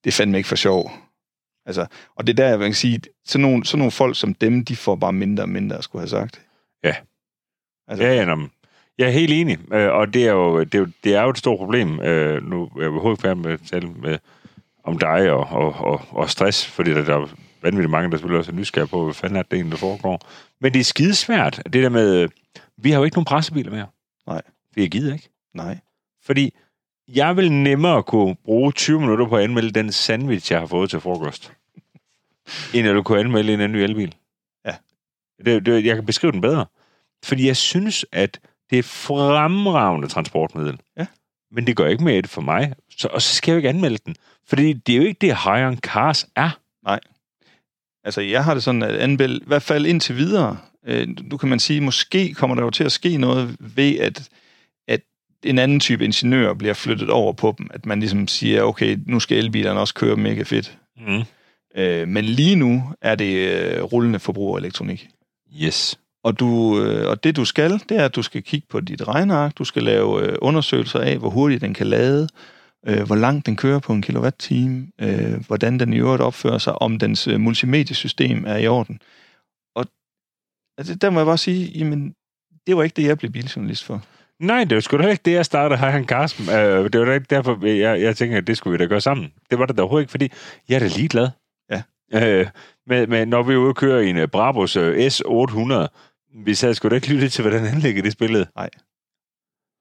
[0.04, 0.92] det er fandme ikke for sjov.
[1.66, 1.86] Altså,
[2.16, 4.76] og det er der, jeg vil sige, sådan nogle, sådan nogle folk som dem, de
[4.76, 6.42] får bare mindre og mindre, at skulle have sagt.
[6.84, 6.96] Ja.
[7.88, 8.52] Altså, Ja, ja, nå, men
[8.98, 11.30] jeg er helt enig, øh, og det er jo, det er jo, det er jo
[11.30, 12.02] et stort problem.
[12.02, 14.18] Øh, nu er jeg overhovedet ikke færdig med at tale med
[14.84, 17.28] om dig og, og, og, og stress, fordi der, der er
[17.62, 20.30] vanvittigt mange, der selvfølgelig også er nysgerrige på, hvad fanden er det egentlig, der foregår.
[20.62, 22.30] Men det er skidesvært, det der med,
[22.78, 23.88] vi har jo ikke nogen pressebiler mere.
[24.28, 24.42] Nej.
[24.76, 25.30] Vi har givet ikke.
[25.54, 25.78] Nej.
[26.24, 26.54] Fordi
[27.08, 30.90] jeg vil nemmere kunne bruge 20 minutter på at anmelde den sandwich, jeg har fået
[30.90, 31.54] til frokost,
[32.74, 34.16] end at du kunne anmelde en anden ny elbil.
[34.66, 34.76] Ja.
[35.46, 36.66] Det, det, jeg kan beskrive den bedre.
[37.24, 38.40] Fordi jeg synes, at
[38.70, 40.80] det er et fremragende transportmiddel.
[40.98, 41.06] Ja.
[41.52, 42.74] Men det gør ikke mere det for mig.
[42.90, 44.16] Så, og så skal jeg jo ikke anmelde den.
[44.48, 46.60] Fordi det er jo ikke det, Hire Cars er.
[48.04, 51.50] Altså, jeg har det sådan, at anmelde, i hvert fald indtil videre, øh, nu kan
[51.50, 54.30] man sige, måske kommer der jo til at ske noget ved, at,
[54.88, 55.02] at
[55.44, 57.70] en anden type ingeniør bliver flyttet over på dem.
[57.74, 60.78] At man ligesom siger, okay, nu skal elbilerne også køre mega fedt.
[61.08, 61.24] Mm.
[61.76, 65.08] Øh, men lige nu er det øh, rullende forbrugerelektronik.
[65.64, 66.00] Yes.
[66.24, 69.08] Og, du, øh, og det du skal, det er, at du skal kigge på dit
[69.08, 72.28] regneark, du skal lave øh, undersøgelser af, hvor hurtigt den kan lade,
[72.88, 76.82] øh, hvor langt den kører på en kilowatt-time, øh, hvordan den i øvrigt opfører sig,
[76.82, 79.00] om dens øh, multimediesystem er i orden.
[79.76, 79.86] Og
[80.78, 82.16] altså, der må jeg bare sige, jamen,
[82.68, 84.04] det var ikke det, jeg blev biljournalist for.
[84.40, 86.40] Nej, det var sgu da ikke det, jeg startede Hire on Cars.
[86.40, 86.46] Øh,
[86.94, 89.34] det var da ikke derfor, jeg, jeg tænker, at det skulle vi da gøre sammen.
[89.50, 90.32] Det var det da overhovedet ikke, fordi
[90.70, 91.30] jeg er da ligeglad.
[91.72, 91.84] Ja.
[92.14, 92.48] Øh,
[92.88, 95.88] men, men når vi er ude og køre i en uh, Brabus uh, S800,
[96.46, 98.46] vi sad sgu da ikke lyttet til, hvordan anlægget det spillede.
[98.56, 98.70] Nej.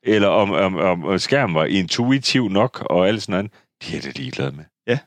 [0.02, 3.50] Eller om, om, om, om skærmen var intuitiv nok og alt sådan noget.
[3.84, 4.64] De er da ligeglade med.
[4.86, 4.98] Ja.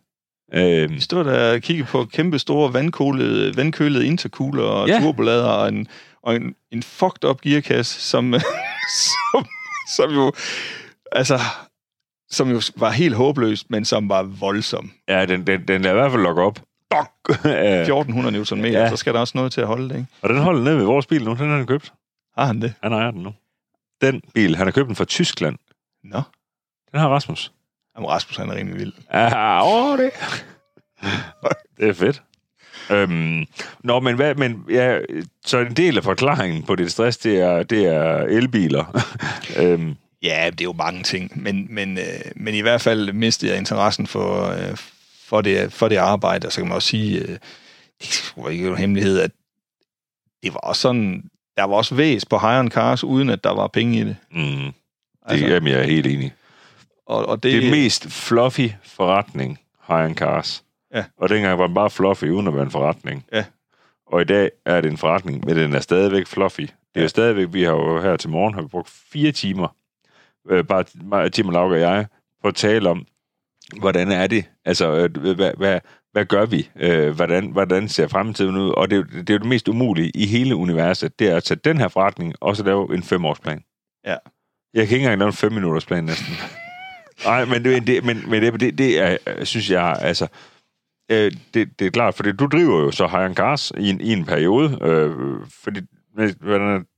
[0.54, 5.00] Øhm, Vi stod der og kiggede på kæmpe store vandkølede, vandkølede intercooler og Ja.
[5.02, 5.88] turbolader og en,
[6.24, 8.34] og en, en fucked up gearkasse, som,
[9.34, 9.46] som,
[9.96, 10.32] som jo,
[11.12, 11.40] altså,
[12.32, 14.92] som jo var helt håbløs, men som var voldsom.
[15.08, 16.60] ja, den, den, den lader i hvert fald lukke op.
[16.92, 17.46] Dok!
[17.46, 18.90] Øh, 1400 Nm, ja.
[18.90, 20.08] så skal der også noget til at holde det, ikke?
[20.22, 21.32] og den holder ned ved vores bil nu.
[21.36, 21.94] Den har han købt.
[22.38, 22.74] Har han det?
[22.84, 23.34] Han ejer den nu.
[24.04, 25.58] Den bil, han har købt den fra Tyskland.
[26.04, 26.22] Nå.
[26.92, 27.52] Den har Rasmus.
[27.96, 28.94] Jamen, Rasmus, han er rimelig vild.
[29.14, 30.12] Ja, åh, det.
[31.78, 32.24] det er fedt.
[32.92, 33.46] Øhm,
[33.84, 35.00] nå, men, hvad, men ja,
[35.46, 39.02] så en del af forklaringen på dit stress, det er, det er elbiler.
[39.60, 43.52] øhm, Ja, det er jo mange ting, men, men, øh, men i hvert fald mistede
[43.52, 44.78] jeg interessen for, øh,
[45.26, 47.38] for, det, for det arbejde, og så kan man også sige, øh,
[48.02, 49.32] det var ikke en hemmelighed, at
[50.44, 51.24] det var også sådan,
[51.58, 54.16] der var også væs på Hire on Cars, uden at der var penge i det.
[54.32, 54.74] mm, det,
[55.26, 56.34] Altså, jamen, jeg er helt enig.
[57.06, 60.64] og, og Det det, er mest fluffy forretning, Hire on Cars.
[60.94, 61.04] Ja.
[61.18, 63.26] Og dengang var den bare fluffy, uden at være en forretning.
[63.34, 63.46] Ja.
[64.08, 66.62] Og i dag er det en forretning, men den er stadigvæk fluffy.
[66.62, 67.02] Det er Ja.
[67.02, 69.68] jo stadigvæk, vi har jo her til morgen har vi brugt fire timer,
[70.50, 72.06] øh, bare Tim og Lauke og jeg,
[72.42, 73.06] på at tale om,
[73.80, 74.46] hvordan er det?
[74.66, 75.80] Altså, øh, hvad, hvad,
[76.12, 76.70] hvad gør vi?
[76.80, 78.70] Øh, hvordan, hvordan ser fremtiden ud?
[78.70, 81.44] Og det, er det er jo det mest umulige i hele universet, det er at
[81.44, 83.64] tage den her forretning, og så lave en femårsplan.
[84.06, 84.16] Ja.
[84.74, 86.36] Jeg kan ikke engang lave en plan næsten.
[87.26, 90.28] Nej, men, det, men, men det, det, det er, synes jeg, altså...
[91.12, 94.14] Øh, det, det er klart, fordi du driver jo så Hire Cars i en, i
[94.14, 95.12] en periode, øh,
[95.64, 95.82] fordi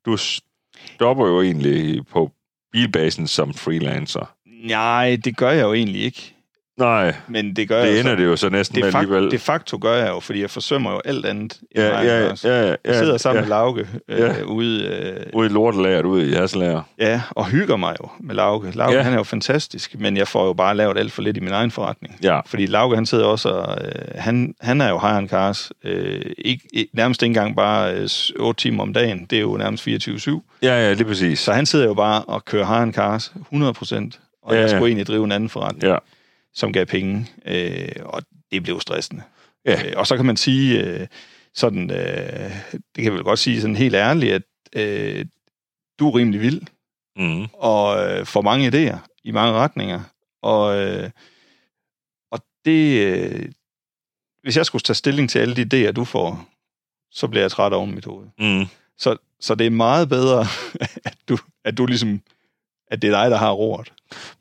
[0.05, 2.31] du stopper jo egentlig på
[2.71, 4.35] bilbasen som freelancer.
[4.45, 6.34] Nej, det gør jeg jo egentlig ikke.
[6.77, 8.95] Nej, Men det gør jeg det jo ender så, det jo så næsten det, med
[9.01, 9.31] alligevel.
[9.31, 11.53] de facto gør jeg jo, fordi jeg forsømmer jo alt andet.
[11.53, 12.43] i ja, ja, Cars.
[12.45, 14.43] ja, ja, Jeg ja, sidder sammen ja, med Lauke øh, Ja.
[14.43, 16.81] ude, øh, ude i lortelageret, ude i Hasselager.
[16.99, 18.71] Ja, og hygger mig jo med Lauke.
[18.75, 18.97] Lauke, Ja.
[18.97, 19.03] ja.
[19.03, 21.51] han er jo fantastisk, men jeg får jo bare lavet alt for lidt i min
[21.53, 22.17] egen forretning.
[22.23, 25.71] Ja, Fordi Lauke, han sidder også og, øh, han, han er jo hire on cars,
[25.83, 28.09] øh, ikke, nærmest ikke engang bare øh,
[28.39, 30.31] 8 timer om dagen, det er jo nærmest 24-7.
[30.61, 31.39] ja, ja, lige præcis.
[31.39, 34.75] Så han sidder jo bare og kører hire on cars 100%, og Ja, jeg ja.
[34.75, 35.97] skulle egentlig drive en anden forretning, Ja,
[36.55, 39.23] som gav penge, øh, og det blev stressende.
[39.65, 39.87] Ja.
[39.87, 41.07] Øh, og så kan man sige, øh,
[41.53, 44.43] sådan, øh, det kan jeg vel godt sige sådan helt ærligt, at
[44.75, 45.25] øh,
[45.99, 46.61] du er rimelig vild,
[47.15, 50.01] mm, og øh, får mange idéer i mange retninger.
[50.41, 51.09] Og, øh,
[52.31, 53.49] og det, øh,
[54.41, 56.47] hvis jeg skulle tage stilling til alle de idéer, du får,
[57.11, 58.27] så bliver jeg træt oven mit hoved.
[58.39, 58.65] mm.
[58.97, 60.45] Så, så det er meget bedre,
[61.05, 62.21] at du, at du ligesom,
[62.87, 63.93] at det er dig, der har roret.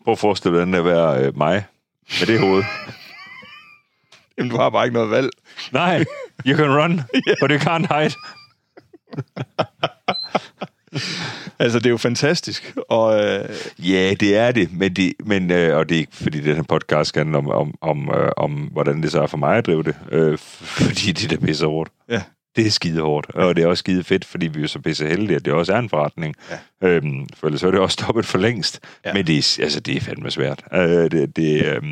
[0.04, 1.64] Prøv at forestille dig, den at være øh, mig
[2.20, 2.64] med det hoved.
[4.38, 5.30] Jamen, du har bare ikke noget valg.
[5.72, 6.04] Nej,
[6.46, 7.00] you can run,
[7.40, 8.14] but you can't hide.
[11.58, 12.74] Altså, det er jo fantastisk.
[12.88, 13.48] Og øh,
[13.78, 16.62] Ja, det er det, men, det, men øh, og det er ikke, fordi den her
[16.62, 19.66] podcast skal handle om, om, om, øh, om, hvordan det så er for mig at
[19.66, 20.38] drive det, øh,
[20.78, 21.90] fordi det er da pisse hårdt.
[22.08, 22.22] Ja.
[22.56, 24.80] Det er skide hårdt, og det er også skide fedt, fordi vi er jo så
[24.80, 26.34] pisse heldige, at det også er en forretning.
[26.50, 26.88] Ja.
[26.88, 28.80] Øhm, for ellers så er det også stoppet for længst.
[29.04, 29.12] Ja.
[29.12, 30.64] Men det er, altså, det er fandme svært.
[30.72, 31.82] Øh, det, det, øh,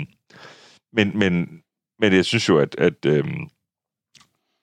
[0.93, 1.49] men, men,
[1.99, 3.25] men jeg synes jo, at, at øh,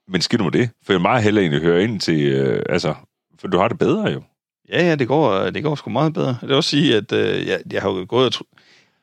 [0.07, 2.95] men skidt med det, for jeg meget hellere egentlig høre ind til, øh, altså,
[3.39, 4.23] for du har det bedre jo.
[4.69, 6.37] ja, ja, det går, det går sgu meget bedre.
[6.41, 8.45] Jeg vil også sige, at øh, jeg, jeg har jo gået og tro,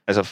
[0.07, 0.29] altså,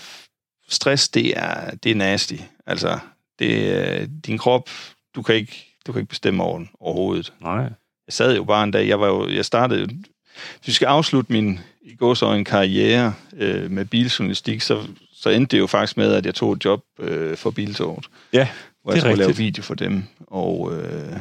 [0.69, 2.35] stress, det er, det er nasty.
[2.67, 2.99] Altså,
[3.39, 4.71] det, øh, din krop,
[5.15, 7.33] du kan ikke, du kan ikke bestemme over den overhovedet.
[7.41, 7.63] Nej.
[8.07, 10.87] Jeg sad jo bare en dag, jeg var jo, jeg startede jo, hvis vi skal
[10.87, 15.67] afslutte min i går så en karriere øh, med biljournalistik, så, så endte det jo
[15.67, 18.49] faktisk med, at jeg tog et job øh, for Biltoget, Ja,
[18.83, 20.05] hvor jeg skulle lave video for dem.
[20.27, 21.17] Og øh,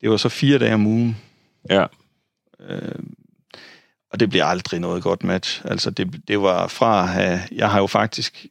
[0.00, 1.16] det var så fire dage om ugen.
[1.70, 1.86] ja.
[2.60, 2.94] Øh,
[4.10, 5.62] og det bliver aldrig noget godt match.
[5.64, 7.40] Altså, det, det var fra at have...
[7.52, 8.46] Jeg har jo faktisk...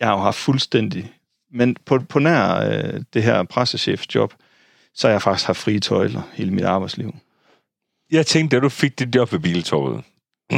[0.00, 1.12] Jeg har jo haft fuldstændig...
[1.52, 4.34] Men på, på nær øh, det her pressechefsjob,
[4.94, 7.14] så har jeg faktisk haft frie tøjler hele mit arbejdsliv.
[8.10, 10.04] Jeg tænkte, da du fik dit job ved Biltorvet,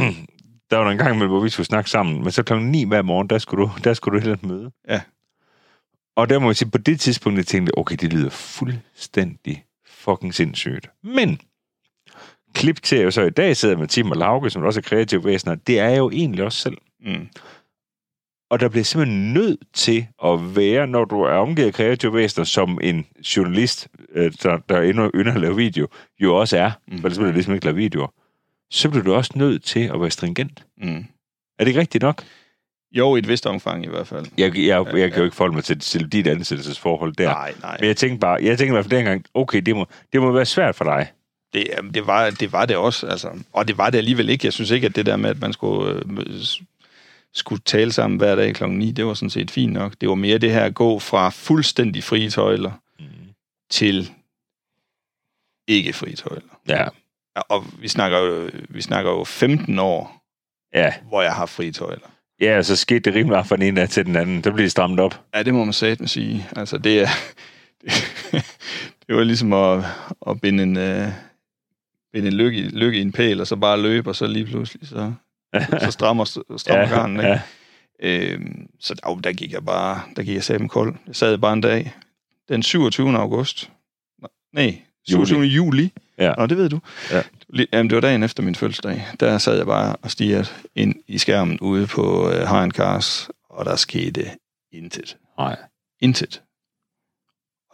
[0.69, 2.83] der var der en gang med, hvor vi skulle snakke sammen, men så klokken 9
[2.83, 4.71] hver morgen, der skulle du, der skulle du et møde.
[4.87, 5.01] Ja.
[6.15, 10.33] Og der må jeg sige, på det tidspunkt, jeg tænkte, okay, det lyder fuldstændig fucking
[10.33, 10.89] sindssygt.
[11.03, 11.39] Men,
[12.53, 15.25] klip til, jeg så i dag sidder med Tim og Lauke, som også er kreative
[15.25, 16.77] væsener, det er jeg jo egentlig også selv.
[16.99, 17.27] Mm.
[18.49, 22.45] Og der bliver simpelthen nødt til at være, når du er omgivet af kreative væsener,
[22.45, 23.05] som en
[23.37, 25.87] journalist, øh, der, der endnu ynder at lave video,
[26.19, 26.99] jo også er, mm.
[26.99, 28.07] For ellers vil du ligesom ikke lave videoer,
[28.71, 30.65] så bliver du også nødt til at være stringent.
[30.77, 31.05] Mm.
[31.59, 32.23] Er det ikke rigtigt nok?
[32.91, 34.25] Jo, i et vist omfang i hvert fald.
[34.37, 37.29] Jeg, jeg, jeg kan jo ikke forholde mig til, til dit ansættelsesforhold der.
[37.29, 37.77] Nej, nej.
[37.79, 40.31] Men jeg tænkte bare, jeg tænkte i hvert fald dengang, okay, det må, det må
[40.31, 41.07] være svært for dig.
[41.53, 43.29] Det, det, var, det var det også, altså.
[43.53, 44.45] Og det var det alligevel ikke.
[44.45, 46.01] Jeg synes ikke, at det der med, at man skulle, øh,
[47.35, 49.93] skulle tale sammen hver dag klokken 9, det var sådan set fint nok.
[50.01, 53.05] Det var mere det her at gå fra fuldstændig frie tøjler Mm.
[53.71, 54.11] til
[55.67, 56.59] ikke frie tøjler.
[56.67, 56.87] Ja,
[57.49, 60.23] Og vi snakker, jo, vi snakker jo 15 år,
[60.73, 60.93] ja.
[61.07, 62.07] hvor jeg har frie tøjler.
[62.41, 64.41] Ja, så skete det rimelig meget fra den ene til den anden.
[64.43, 65.21] Der blev det strammet op.
[65.35, 66.47] Ja, det må man satme sige.
[66.55, 67.07] Altså, det er...
[69.07, 69.83] Det, var ligesom at,
[70.27, 71.13] at binde en, uh,
[72.13, 74.87] binde en lykke, lykke i en pæl, og så bare løbe, og så lige pludselig,
[74.87, 75.13] så,
[75.85, 76.25] så strammer,
[76.57, 77.29] strammer ja, garnen, ikke?
[77.29, 77.41] ja.
[77.99, 80.95] Øhm, så der, der gik jeg bare, der gik jeg sammen kold.
[81.07, 81.93] Jeg sad bare en dag,
[82.49, 83.17] den 27.
[83.17, 83.71] august.
[84.53, 85.39] Nej, 27.
[85.39, 85.53] Juli.
[85.55, 85.91] juli.
[86.17, 86.33] Ja.
[86.37, 86.79] Nå, det ved du.
[87.11, 87.21] Ja.
[87.73, 89.05] Jamen, det var dagen efter min fødselsdag.
[89.19, 93.65] Der sad jeg bare og stirrede ind i skærmen ude på uh, High Cars, og
[93.65, 94.31] der skete
[94.71, 95.17] intet.
[95.37, 95.55] Nej.
[96.01, 96.41] Intet.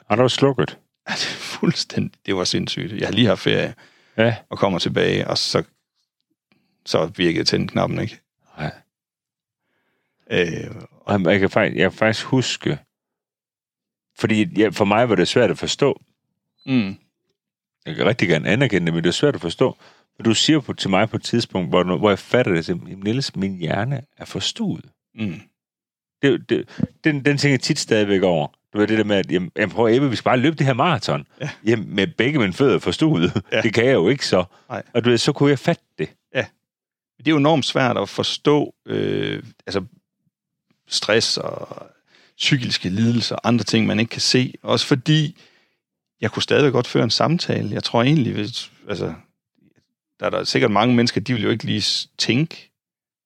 [0.09, 0.77] Har du slukket?
[1.05, 2.11] Altså, fuldstændig.
[2.25, 2.93] Det var sindssygt.
[2.93, 3.73] Jeg har lige haft ferie
[4.17, 4.35] Ja.
[4.49, 5.63] og kommer tilbage, og så,
[6.85, 8.19] så virkede tændknappen ikke.
[8.57, 8.71] Nej.
[10.31, 10.75] Øh,
[11.05, 12.77] Og jeg kan faktisk, jeg kan faktisk huske,
[14.19, 16.01] fordi ja, for mig var det svært at forstå.
[16.65, 16.95] mm,
[17.85, 19.77] Jeg kan rigtig gerne anerkende det, men det er svært at forstå.
[20.17, 22.77] Men du siger på, til mig på et tidspunkt, hvor, hvor jeg fatter det, at
[23.03, 24.85] Niels, min hjerne er forstuet.
[25.15, 25.41] mm,
[26.21, 26.69] Det, det,
[27.03, 28.47] den, den tænker jeg tit stadigvæk over.
[28.73, 30.65] Du ved det der med, at jamen, jamen, prøv Ebbe, vi skal bare løbe det
[30.65, 31.27] her maraton.
[31.41, 31.49] Ja.
[31.65, 33.43] Jamen, med begge mine fødder forstuet.
[33.51, 33.61] Ja.
[33.61, 34.43] Det kan jeg jo ikke så.
[34.69, 34.83] Nej.
[34.93, 36.09] Og du ved, så kunne jeg fatte det.
[37.21, 39.83] Det er jo enormt svært at forstå øh, altså
[40.87, 41.87] stress og
[42.37, 44.53] psykiske lidelser og andre ting, man ikke kan se.
[44.63, 45.37] Også fordi,
[46.21, 47.69] jeg kunne stadig godt føre en samtale.
[47.71, 49.13] Jeg tror egentlig, hvis, altså,
[50.19, 52.71] der er der sikkert mange mennesker, de vil jo ikke lige tænke,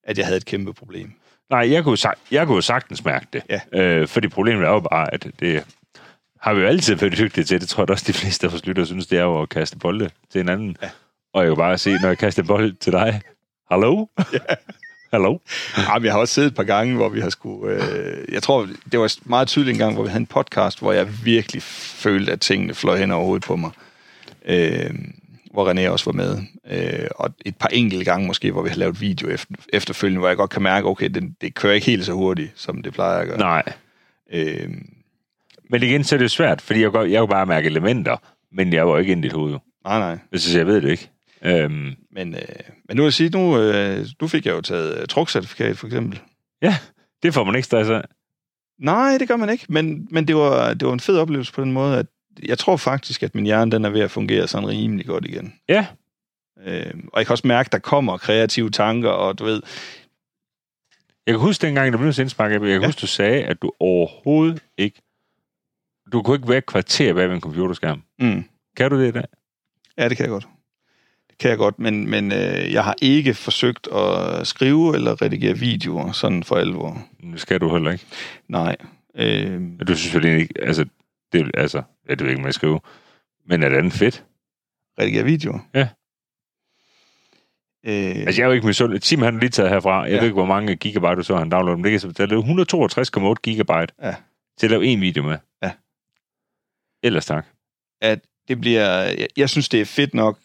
[0.03, 1.13] at jeg havde et kæmpe problem.
[1.49, 1.97] Nej, jeg kunne,
[2.31, 3.43] jeg kunne sagtens mærke det.
[3.49, 3.61] Ja.
[3.71, 5.63] Øh, fordi problemet er jo bare, at det
[6.41, 7.61] har vi jo altid været dygtige til.
[7.61, 9.77] Det tror jeg også, de fleste af vores lyttere synes, det er jo at kaste
[9.77, 10.77] bolde til hinanden.
[10.81, 10.89] Ja.
[11.33, 13.21] Og jeg kan bare se, når jeg kaster en bold til dig.
[13.71, 14.05] Hallo?
[14.33, 14.39] Ja.
[15.13, 15.37] Hallo?
[15.77, 17.73] Jamen, jeg har også siddet et par gange, hvor vi har skulle...
[17.73, 20.91] Øh, jeg tror, det var meget tydeligt en gang, hvor vi havde en podcast, hvor
[20.91, 23.71] jeg virkelig følte, at tingene fløj hen over hovedet på mig.
[24.45, 24.89] Øh,
[25.51, 26.37] hvor René også var med.
[26.71, 30.27] Øh, og et par enkelte gange måske, hvor vi har lavet video efter, efterfølgende, hvor
[30.27, 33.19] jeg godt kan mærke, okay, det, det kører ikke helt så hurtigt, som det plejer
[33.19, 33.37] at gøre.
[33.37, 33.63] Nej.
[34.33, 34.69] Øh,
[35.69, 38.17] Men igen, så er det svært, fordi jeg, jeg kan bare mærke elementer,
[38.51, 39.57] men jeg var ikke ind i dit hoved.
[39.85, 40.17] nej, nej.
[40.39, 41.09] Så jeg ved det ikke.
[41.43, 42.41] Øhm, Men, øh,
[42.87, 45.87] men nu vil jeg sige, nu, øh, nu fik jeg jo taget øh, trukcertifikat, for
[45.87, 46.19] eksempel.
[46.61, 46.77] ja,
[47.23, 48.01] det får man ikke stress af.
[48.79, 51.61] Nej, det gør man ikke, men, men det, var, det var en fed oplevelse på
[51.61, 52.05] den måde, at
[52.43, 55.53] jeg tror faktisk, at min hjerne den er ved at fungere sådan rimelig godt igen.
[55.69, 55.87] Ja,
[56.65, 59.61] Øh, og jeg kan også mærke, at der kommer kreative tanker, og du ved,
[61.27, 62.85] jeg kan huske dengang, der blev indspark, jeg kan Ja.
[62.85, 65.01] huske, du sagde, at du overhovedet ikke...
[66.11, 68.03] Du kunne ikke være et kvarter bag ved en computerskærm.
[68.19, 68.43] mm,
[68.77, 69.23] Kan du det i dag?
[69.97, 70.47] ja, det kan jeg godt.
[71.39, 76.11] Kan jeg godt, men, men øh, jeg har ikke forsøgt at skrive eller redigere videoer
[76.11, 77.07] sådan for alvor.
[77.21, 78.05] Det skal du heller ikke.
[78.47, 78.75] Nej.
[79.15, 80.53] Øh, Du synes egentlig ikke...
[80.61, 80.85] Altså,
[81.33, 81.77] det, er- altså,
[82.09, 82.79] det ved jeg ikke, hvad jeg skrive.
[83.47, 84.23] Men er det andet fedt?
[84.99, 85.59] redigere videoer?
[85.73, 85.87] Ja.
[87.85, 89.01] Øh, Altså, jeg er jo ikke misundelig.
[89.01, 90.01] Tim han har lige taget herfra.
[90.01, 90.15] Jeg Ja.
[90.17, 91.79] ved ikke, hvor mange gigabyte du så han downloadet.
[91.79, 91.99] Men det kan
[92.31, 94.15] er 162,8 gigabyte Ja.
[94.57, 95.37] til at lave en video med.
[95.63, 95.71] Ja.
[97.03, 97.45] Ellers tak.
[98.01, 98.89] at det bliver...
[99.01, 100.39] Jeg, jeg synes, det er fedt nok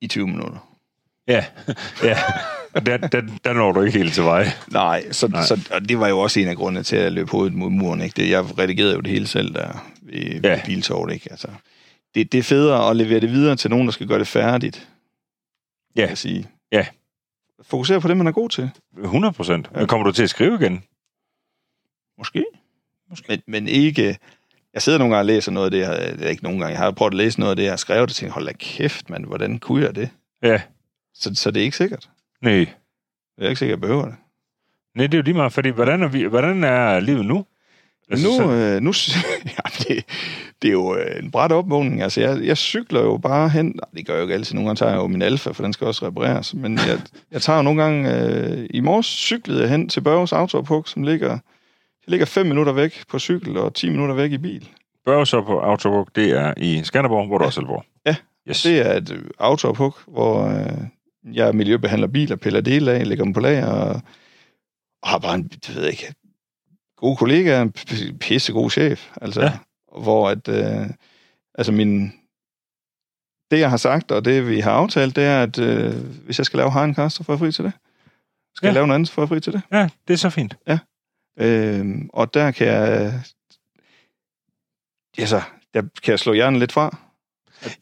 [0.00, 0.66] i 20 minutter.
[1.28, 1.44] Ja,
[2.02, 2.16] ja.
[2.86, 4.46] der, der, der når du ikke helt til vej.
[4.72, 5.42] Nej, så, Nej.
[5.44, 8.00] så og det var jo også en af grundene til at løbe hovedet mod muren.
[8.00, 8.22] Ikke?
[8.22, 10.48] Det, jeg redigerede jo det hele selv der i Ja.
[10.54, 10.62] ja.
[10.66, 11.12] biltoget.
[11.14, 11.30] Ikke?
[11.30, 11.48] Altså,
[12.14, 14.88] det, det er federe at levere det videre til nogen, der skal gøre det færdigt.
[15.96, 16.00] Ja.
[16.00, 16.48] Kan jeg sige.
[16.72, 16.86] Ja.
[17.62, 18.70] Fokusere på det, man er god til.
[19.02, 19.76] 100 procent.
[19.76, 20.82] Men kommer du til at skrive igen?
[22.18, 22.44] Måske.
[23.10, 23.24] Måske.
[23.28, 24.18] Men, men ikke...
[24.74, 26.70] Jeg sidder nogle gange og læser noget af det, jeg, det er ikke nogle gange,
[26.72, 28.52] jeg har prøvet at læse noget af det, jeg har skrevet, og tænker, hold da
[28.52, 30.08] kæft, mand, hvordan kunne jeg det?
[30.42, 30.60] Ja.
[31.14, 32.10] Så, så det er ikke sikkert.
[32.42, 32.52] Nej.
[33.38, 34.14] Jeg er ikke sikkert, jeg behøver det.
[34.96, 37.44] Nej, det er jo lige meget, fordi hvordan er, vi, hvordan er livet nu?
[38.10, 38.92] Altså, nu, så- øh, nu
[39.56, 40.04] ja, det,
[40.62, 42.02] det er jo øh, en bræt opvågning.
[42.02, 43.66] Altså, jeg, jeg cykler jo bare hen.
[43.66, 44.54] Nej, det gør jeg jo ikke altid.
[44.54, 46.54] Nogle gange tager jeg jo min Alfa, for den skal også repareres.
[46.54, 47.00] Men jeg,
[47.32, 48.14] jeg tager jo nogle gange...
[48.16, 51.38] Øh, I morges cyklede jeg hen til Børges Autopuk, som ligger,
[52.10, 54.68] ligger 5 minutter væk på cykel og 10 minutter væk i bil.
[55.04, 57.84] Børge så på Autobook, det er i Skanderborg, hvor du også selv bor.
[58.06, 58.16] Ja.
[58.48, 58.62] Yes.
[58.62, 63.32] Det er et øh, Autopuk, hvor øh, jeg miljøbehandler biler, piller dele af, lægger dem
[63.32, 64.00] på lager og,
[65.02, 66.14] og har bare en, det ved jeg ikke,
[66.96, 67.72] god kollega, en
[68.20, 69.10] pissegod chef.
[69.22, 69.46] Altså, Ja.
[69.46, 69.58] ja.
[70.02, 70.86] hvor at, øh,
[71.54, 72.12] altså min,
[73.50, 75.94] det jeg har sagt, og det vi har aftalt, det er, at øh,
[76.24, 77.72] hvis jeg skal lave Harenkast, så får jeg fri til det.
[78.54, 78.68] Skal Ja.
[78.68, 79.62] jeg lave noget andet, så får jeg fri til det.
[79.72, 80.56] Ja, det er så fint.
[81.38, 83.12] Øh, og der kan jeg,
[85.18, 85.42] altså,
[85.74, 86.96] der kan jeg slå hjernen lidt fra.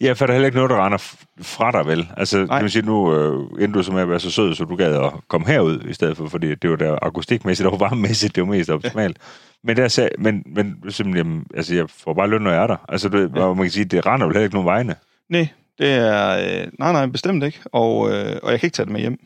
[0.01, 0.99] Ja, for der er heller ikke noget, der render
[1.43, 2.09] fra dig, vel?
[2.17, 2.47] Altså, Nej.
[2.59, 4.77] kan man sige, nu øh, endte du så med at være så sød, så du
[4.77, 8.41] gad at komme herud i stedet for, fordi det var der akustikmæssigt og varmemæssigt, det
[8.43, 9.17] var mest optimalt.
[9.65, 12.67] Men, der sag, men, men simpelthen, jamen, altså, jeg får bare løn, når jeg er
[12.67, 12.77] der.
[12.89, 13.47] Altså, du, ja.
[13.47, 13.55] Ja.
[13.55, 14.95] man kan sige, det render jo heller ikke nogen vegne.
[15.29, 17.61] Nej, det er, øh, nej, nej, bestemt ikke.
[17.73, 19.19] Og, øh, og jeg kan ikke tage det med hjem.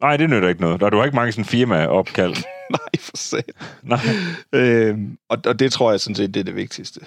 [0.00, 0.80] Nej, det nytter ikke noget.
[0.80, 2.34] Der, du har ikke mange sådan firma-opkald.
[2.70, 3.50] nej, for sat.
[3.82, 4.00] Nej.
[4.52, 4.98] Øh,
[5.28, 7.00] og, og det tror jeg sådan set, det er det vigtigste.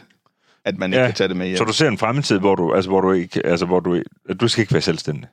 [0.66, 1.57] At man ikke Ja, kan tage det med hjem.
[1.57, 4.39] Så du ser en fremtid, hvor du, altså, hvor du ikke, altså, hvor du, at
[4.39, 5.28] du skal ikke være selvstændig.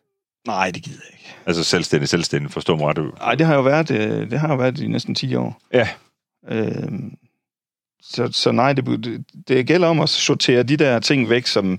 [0.47, 1.35] Nej, det gider jeg ikke.
[1.47, 3.19] Altså selvstændig, selvstændig, forstå mig ret.
[3.19, 5.61] Nej, det har jo været, øh, det har jo været i næsten 10 år.
[5.73, 5.89] Ja.
[6.49, 6.93] Øh,
[8.03, 11.79] så, så nej, det, det, det gælder om at sortere de der ting væk, som,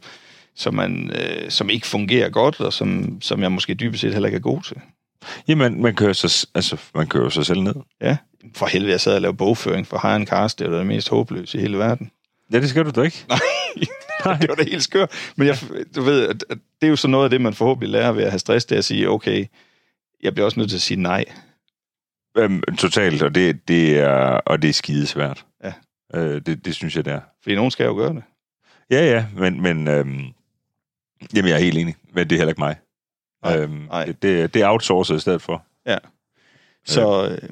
[0.56, 4.28] som, man, øh, som ikke fungerer godt, og som, som jeg måske dybest set heller
[4.28, 4.78] ikke er god til.
[5.48, 7.76] Jamen, man kører, sig, altså, man kører sig selv ned.
[8.02, 8.18] Ja,
[8.56, 11.58] for helvede, jeg sad og lavede bogføring for High Cast, det var det mest håbløse
[11.58, 12.12] i hele verden.
[12.54, 13.26] Ja, det skal du da ikke.
[14.26, 15.32] Nej, det var da helt skørt.
[15.36, 15.58] Men jeg,
[15.96, 18.40] du ved, det er jo så noget af det, man forhåbentlig lærer ved at have
[18.40, 19.46] stress, det er at sige, okay,
[20.24, 21.26] jeg bliver også nødt til at sige nej.
[22.38, 25.46] Øhm, totalt, og det, det er, og det er skidesvært.
[25.64, 25.74] Ja.
[26.14, 27.22] Øh, det, det synes jeg, det er.
[27.44, 28.24] Fordi nogen skal jo gøre det.
[28.92, 30.26] Ja, ja, men, men øhm,
[31.34, 32.76] jamen, jeg er helt enig, men det er heller ikke mig.
[33.44, 34.06] Nej, øhm, nej.
[34.06, 35.64] Det, det, det er outsourcet i stedet for.
[36.86, 37.50] Så, øh,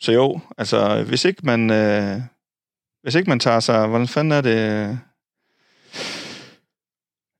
[0.00, 1.70] så jo, altså, hvis ikke man...
[1.70, 2.20] Øh,
[3.02, 3.86] hvis ikke man tager sig...
[3.86, 4.56] Hvordan fanden er det...
[4.90, 4.96] øh,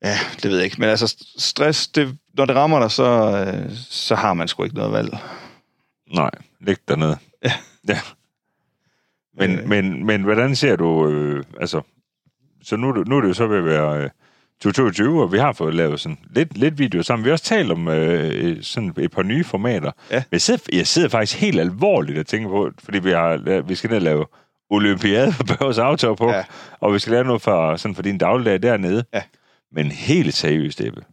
[0.02, 0.76] Ja, det ved jeg ikke.
[0.80, 3.04] Men altså, st- stress, det, når det rammer dig, så,
[3.46, 5.18] øh, så har man sgu ikke noget valg.
[6.14, 6.30] Nej,
[6.60, 7.18] læg dernede.
[7.44, 7.52] Ja.
[7.88, 8.00] ja.
[9.34, 9.68] Men, Øh.
[9.68, 11.80] men, men hvordan ser du, øh, altså,
[12.62, 14.10] så nu, nu er det jo så ved at være øh,
[14.62, 17.24] 2022, og vi har fået lavet sådan lidt, lidt video sammen.
[17.24, 19.92] Vi har også talt om øh, sådan et par nye formater.
[20.10, 20.16] Ja.
[20.16, 23.74] Men jeg sidder, jeg sidder faktisk helt alvorligt og tænker på, fordi vi, har, vi
[23.74, 24.26] skal ned og lave
[24.70, 26.44] olympiade på Børges Auto på, Ja.
[26.80, 29.04] og vi skal lave noget for, sådan for din dagligdag dernede.
[29.14, 29.22] Ja.
[29.72, 31.04] Men helt seriøst, Ebbe.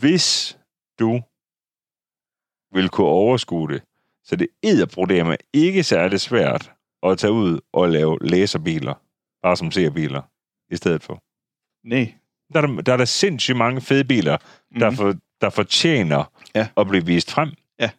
[0.00, 0.58] Hvis
[0.98, 1.20] du
[2.74, 3.82] vil kunne overskue det,
[4.24, 8.94] så det edderproblemer ikke særlig svært at tage ud og lave laserbiler,
[9.42, 10.22] bare som ser-biler,
[10.70, 11.22] i stedet for.
[11.84, 12.14] Nej.
[12.54, 14.36] Der er der, der, er der sindssygt mange fede biler,
[14.70, 14.78] mm.
[14.80, 14.96] der, Mhm.
[14.96, 16.24] for, der fortjener
[16.54, 16.68] Ja.
[16.76, 17.48] at blive vist frem.
[17.80, 17.90] Ja.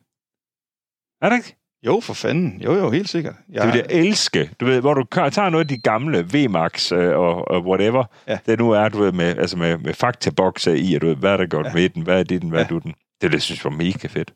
[1.21, 1.55] Er det ikke?
[1.85, 2.61] Jo, for fanden.
[2.61, 3.35] Jo, jo, helt sikkert.
[3.47, 4.49] Det vil jeg elske.
[4.59, 8.37] Du ved, hvor du tager noget af de gamle VMAX øh, og, og whatever, Ja.
[8.45, 11.31] det nu er, du ved, med, altså med, med faktabokser i, og du ved, hvad
[11.33, 11.73] er der godt Ja.
[11.73, 12.65] med den, hvad er det den, hvad Ja.
[12.65, 12.93] er du den.
[13.21, 14.33] Det, det synes jeg var mega fedt.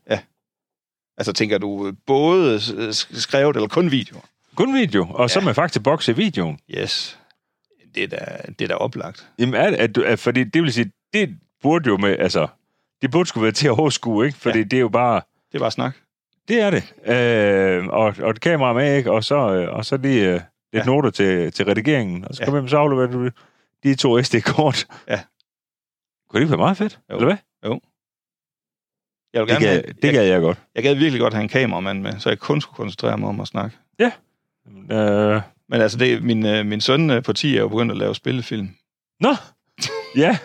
[1.18, 4.22] Altså, tænker du både øh, sk- skrevet eller kun video?
[4.56, 5.46] Kun video, og så Ja.
[5.46, 6.60] med faktabokser i videoen.
[6.78, 7.20] Yes.
[7.96, 9.30] Det er da, det er da oplagt.
[9.40, 12.48] Jamen, er, det- at fordi det vil sige, det burde jo med, altså,
[13.02, 14.38] det burde skulle være til at overskue, ikke?
[14.38, 14.64] Fordi ja.
[14.64, 15.22] det er jo bare,
[15.52, 15.96] Det er bare snak.
[16.48, 16.94] det er det.
[17.06, 19.12] Øh, og, og et kamera med, ikke?
[19.12, 20.44] Og så, øh, og så lige øh, lidt
[20.74, 20.78] ja.
[20.80, 20.86] Ja.
[20.86, 22.26] noter til, til redigeringen.
[22.26, 22.46] Og så Ja.
[22.46, 23.30] kan man så aflevere du,
[23.84, 24.88] de to SD-kort.
[25.08, 25.20] Ja.
[26.30, 27.00] Kunne det ikke være meget fedt?
[27.12, 27.16] Jo.
[27.16, 27.38] Eller hvad?
[29.34, 30.58] Jeg, vil Det gerne gad, have, det jeg, gad jeg godt.
[30.76, 33.40] jeg gad virkelig godt have en kameramand med, så jeg kun skulle koncentrere mig om
[33.40, 33.78] at snakke.
[34.92, 37.98] Øh, Men altså, det, min, øh, min søn øh, på 10 er jo begyndt at
[37.98, 38.70] lave spillefilm.
[39.20, 39.36] nå,
[40.16, 40.38] ja.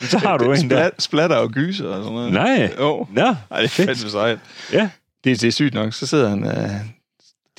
[0.00, 0.76] Så har du Det- en der.
[0.88, 2.32] splat, Splatter og gyser og sådan noget.
[2.32, 2.74] Nej.
[2.78, 3.06] Jo.
[3.10, 4.38] Nå, Ej, det er fandme sejt.
[4.72, 4.90] Ja.
[5.24, 5.92] Det, det er sygt nok.
[5.92, 6.44] Så sidder han...
[6.44, 6.70] Øh,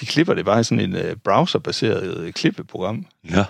[0.01, 3.05] de klipper det bare i sådan en øh, browserbaseret øh, klippeprogram.
[3.23, 3.37] Nå.
[3.37, 3.45] Det,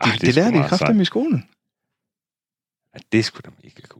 [0.00, 1.48] Ej, det, det lærer sgu de kraftigt i skolen.
[2.94, 3.99] Ja, det sgu da mega cool.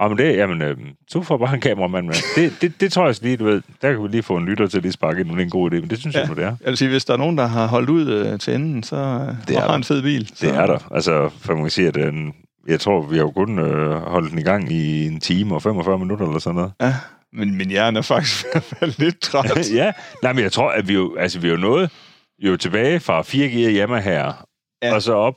[0.00, 0.76] Men det, jamen, øh,
[1.08, 2.14] så får bare en kameramand med.
[2.36, 4.66] Det, det, det tror jeg lige, du ved, der kan vi lige få en lytter
[4.66, 6.20] til at lige sparke ind, det er en god idé, men det synes ja.
[6.20, 6.56] jeg nu, det er.
[6.60, 8.96] Jeg vil sige, hvis der er nogen, der har holdt ud øh, til enden, så
[8.96, 9.74] øh, Det er har der.
[9.74, 10.28] en fed bil.
[10.34, 10.46] Så.
[10.46, 10.78] Det er der.
[10.94, 12.34] Altså, for man kan sige, at den,
[12.68, 15.62] jeg tror, vi har jo kun øh, holdt den i gang i en time og
[15.62, 16.72] 45 minutter eller sådan noget.
[16.80, 16.94] Ja,
[17.32, 18.46] men min hjerne er faktisk
[19.00, 19.70] lidt træt.
[19.74, 19.92] ja,
[20.22, 21.90] nej, men jeg tror, at vi jo, altså, vi er jo nået
[22.38, 24.46] jo tilbage fra 4 gear hjemme her,
[24.82, 24.94] ja.
[24.94, 25.34] og så op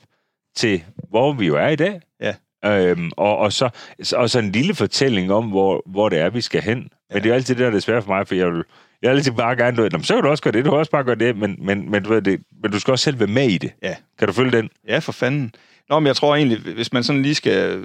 [0.56, 2.00] til, hvor vi jo er i dag.
[2.22, 2.34] Ja.
[2.66, 3.70] Øhm, og, og, så,
[4.16, 6.78] og så en lille fortælling om, hvor, hvor det er, vi skal hen.
[6.78, 7.14] Ja.
[7.16, 8.64] Men det er jo altid det, der er det svære for mig, for jeg vil,
[9.02, 10.66] jeg vil altid bare gerne, du ved, "Nå, men så kan du også gøre det,
[10.66, 12.92] du kan også bare gøre det, men, men, men, du, ved, det, men du skal
[12.92, 13.72] også selv være med i det.
[13.84, 13.96] Ja.
[14.20, 14.70] Kan du følge den?
[14.88, 15.54] Ja, for fanden.
[15.90, 17.84] Nå, men jeg tror egentlig, hvis man sådan lige skal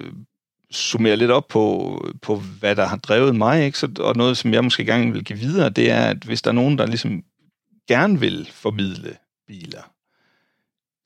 [0.70, 3.78] summere lidt op på, på hvad der har drevet mig, ikke?
[3.78, 6.50] Så, og noget, som jeg måske gerne vil give videre, det er, at hvis der
[6.50, 7.22] er nogen, der ligesom
[7.88, 9.16] gerne vil formidle
[9.46, 9.82] biler,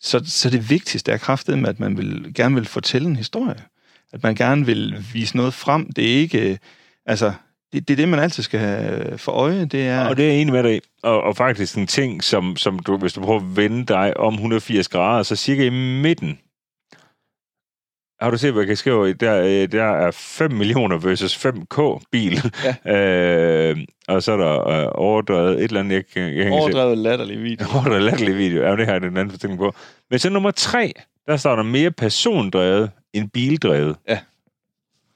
[0.01, 3.62] så, så det vigtigste er kraftet med, at man vil, gerne vil fortælle en historie.
[4.12, 5.92] At man gerne vil vise noget frem.
[5.92, 6.59] Det er ikke...
[7.07, 7.32] Altså,
[7.72, 9.64] det, det er det, man altid skal have for øje.
[9.64, 10.09] Det er...
[10.09, 10.80] Og det er jeg enig med dig i.
[11.03, 14.34] Og, og faktisk en ting, som, som du, hvis du prøver at vende dig om
[14.34, 16.38] 180 grader, så cirka i midten.
[18.23, 19.12] Har du set, hvad jeg kan skrive?
[19.12, 22.53] Der, øh, der er 5 millioner versus 5K bil.
[22.87, 22.95] Ja.
[23.71, 23.77] øh,
[24.09, 26.53] og så er der øh, overdrevet et eller andet, jeg, kan- jeg kan.
[26.53, 27.66] Overdrevet latterlig video.
[27.75, 28.62] Overdrevet latterlig video.
[28.62, 29.75] Ja, det har jeg den anden fortælling på.
[30.11, 30.93] Men så nummer tre,
[31.27, 33.97] der står der mere persondrevet end bildrevet.
[34.09, 34.18] Ja.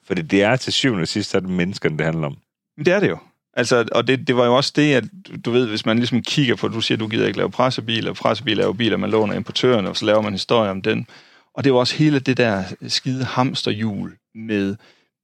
[0.06, 2.36] Fordi det er til syvende og sidst, er det menneskerne, det handler om.
[2.76, 3.18] Men det er det jo.
[3.56, 5.04] Altså, og det, det var jo også det, at
[5.44, 8.62] du ved, hvis man ligesom kigger på, du siger, du gider ikke lave pressebiler, pressebiler
[8.62, 11.06] er jo biler, man låner importørerne, og så laver man historie om den.
[11.54, 14.76] Og det er jo også hele det der skide hamsterhjul med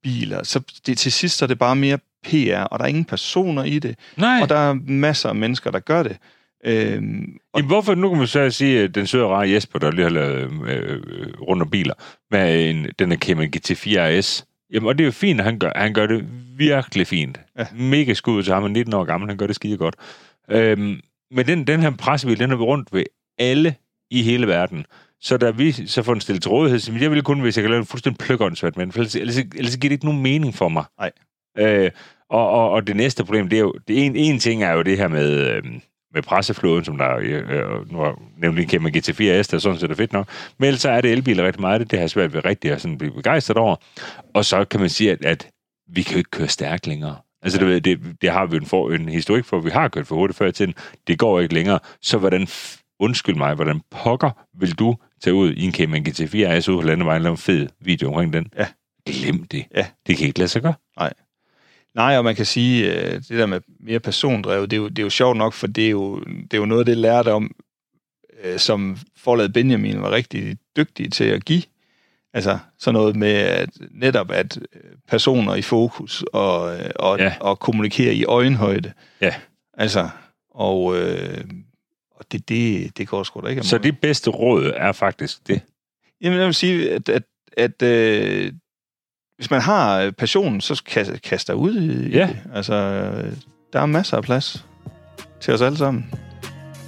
[0.03, 0.43] biler.
[0.43, 3.63] Så det, til sidst så er det bare mere PR, og der er ingen personer
[3.63, 3.95] i det.
[4.17, 4.39] Nej.
[4.41, 6.17] Og der er masser af mennesker, der gør det.
[6.65, 9.91] Øhm, og, Jamen, hvorfor, nu kan man så sige, at den søde rare Jesper, der
[9.91, 11.01] lige har lavet øh,
[11.41, 11.93] rundt om biler,
[12.31, 15.59] med en, den her Cayman GT4 RS, jamen, og det er jo fint, at han
[15.59, 16.25] gør, han gør det
[16.57, 17.39] virkelig fint.
[17.57, 17.65] Ja.
[17.75, 19.95] Mega skud til ham, han er 19 år gammel, han gør det skide godt.
[20.49, 20.99] Øhm,
[21.31, 23.03] men den, den her pressebil, den er vi rundt ved
[23.39, 23.75] alle
[24.11, 24.85] i hele verden.
[25.21, 27.63] Så da vi så får den stillet til rådighed, så jeg ville kun, hvis jeg
[27.63, 30.69] kan lave en fuldstændig den, for ellers, ellers, ellers giver det ikke nogen mening for
[30.69, 30.85] mig.
[30.99, 31.11] Nej.
[31.57, 31.91] Øh,
[32.29, 34.81] og, og, og det næste problem, det er jo, det en, en ting er jo
[34.81, 35.63] det her med, øh,
[36.13, 39.95] med presseflåden, som der øh, nu har lige Cayman GT4 S, der sådan set er
[39.95, 40.27] fedt nok.
[40.57, 42.81] Men ellers så er det elbiler rigtig meget, det har jeg svært ved rigtig at
[42.81, 43.75] sådan blive begejstret over.
[44.33, 45.47] Og så kan man sige, at, at
[45.93, 47.15] vi kan jo ikke køre stærkt længere.
[47.41, 50.07] Altså, du ved, det, det har vi en, for, en historik for, vi har kørt
[50.07, 50.73] for hurtigt før i tiden.
[51.07, 51.79] Det går ikke længere.
[52.01, 52.47] Så hvordan,
[52.99, 56.81] undskyld mig, hvordan pokker vil du tage ud i en Cayman GT4 RS ud på
[56.81, 58.47] landevejen og lave en fed video omkring den?
[58.57, 58.67] Ja.
[59.05, 59.65] Glem det.
[59.75, 59.85] Ja.
[60.07, 60.73] Det kan ikke lade sig gøre.
[61.95, 64.99] Nej, og man kan sige, øh, det der med mere persondrevet, det er jo, det
[64.99, 67.55] er jo sjovt nok, for det er jo, det er jo noget det, lærte om,
[68.43, 71.63] øh, som forladet Benjamin var rigtig dygtig til at give.
[72.33, 77.33] Altså sådan noget med at netop at øh, personer i fokus og, og, ja.
[77.39, 78.93] og kommunikere i øjenhøjde.
[79.21, 79.35] Ja.
[79.73, 80.09] Altså,
[80.51, 81.43] og, øh,
[82.21, 83.63] og det, det, det går sgu da ikke.
[83.63, 85.61] Så det bedste råd er faktisk det.
[86.21, 87.23] Jamen, jeg vil sige, at, at,
[87.57, 88.53] at øh,
[89.37, 92.27] hvis man har øh, passionen, så kast, kast dig ud i Ja.
[92.27, 92.37] det.
[92.53, 92.73] Altså,
[93.73, 94.65] der er masser af plads
[95.39, 96.11] til os alle sammen.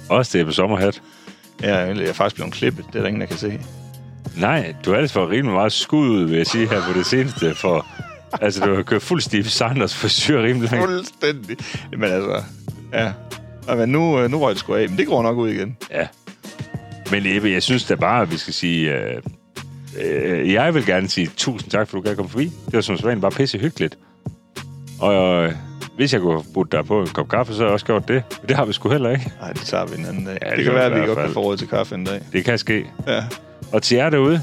[0.08, 1.02] Også det på sommerhat.
[1.62, 2.84] Ja, jeg er faktisk blevet klippet.
[2.86, 3.60] Det er der ingen, der kan se.
[4.36, 7.06] Nej, du er ellers for rimelig meget skud ud, vil jeg sige her på det
[7.06, 7.54] seneste.
[7.54, 7.86] For,
[8.40, 10.86] altså, du har kørt fuld Steve Sanders frisyr rimelig længe.
[10.86, 11.56] Fuldstændig.
[11.92, 12.42] Men altså,
[12.92, 13.12] ja.
[13.68, 14.88] Og, men nu, øh, nu røg det sgu af.
[14.88, 15.76] Men det går nok ud igen.
[15.90, 16.06] Ja.
[17.10, 18.94] Men Ebbe, jeg synes da bare, at vi skal sige...
[18.94, 19.22] Øh,
[20.00, 22.44] øh, jeg vil gerne sige tusind tak, for du kan komme forbi.
[22.44, 23.98] Det var som sædvanligt bare pisse hyggeligt.
[25.00, 25.52] Og øh,
[25.96, 28.22] hvis jeg kunne budt dig på en kop kaffe, så har jeg også gjort det.
[28.40, 29.32] Men det har vi sgu heller ikke.
[29.40, 30.38] Nej, det tager vi en anden dag.
[30.42, 32.04] Ja, det det, kan være, vi at vi godt kan få råd til kaffe en
[32.04, 32.20] dag.
[32.32, 32.86] Det kan ske.
[33.06, 33.24] Ja.
[33.72, 34.42] Og til jer derude,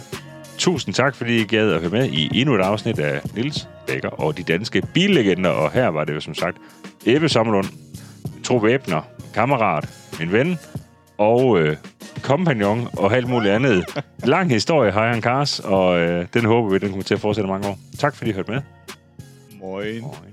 [0.57, 4.09] tusind tak, fordi I gad at høre med i endnu et afsnit af Nils Bækker
[4.09, 5.49] og de danske billegender.
[5.49, 6.57] Og her var det jo som sagt
[7.05, 7.67] Ebbe Sommerlund,
[8.43, 9.01] Tro Væbner,
[9.33, 9.89] kammerat,
[10.19, 10.59] min ven
[11.17, 11.77] og øh,
[12.23, 14.03] kompagnon og alt muligt andet.
[14.23, 17.49] Lang historie har han Kars, og øh, den håber vi, den kommer til at fortsætte
[17.49, 17.77] mange år.
[17.99, 18.61] Tak fordi I hørte med.
[19.59, 20.01] Moin.
[20.01, 20.30] Moin.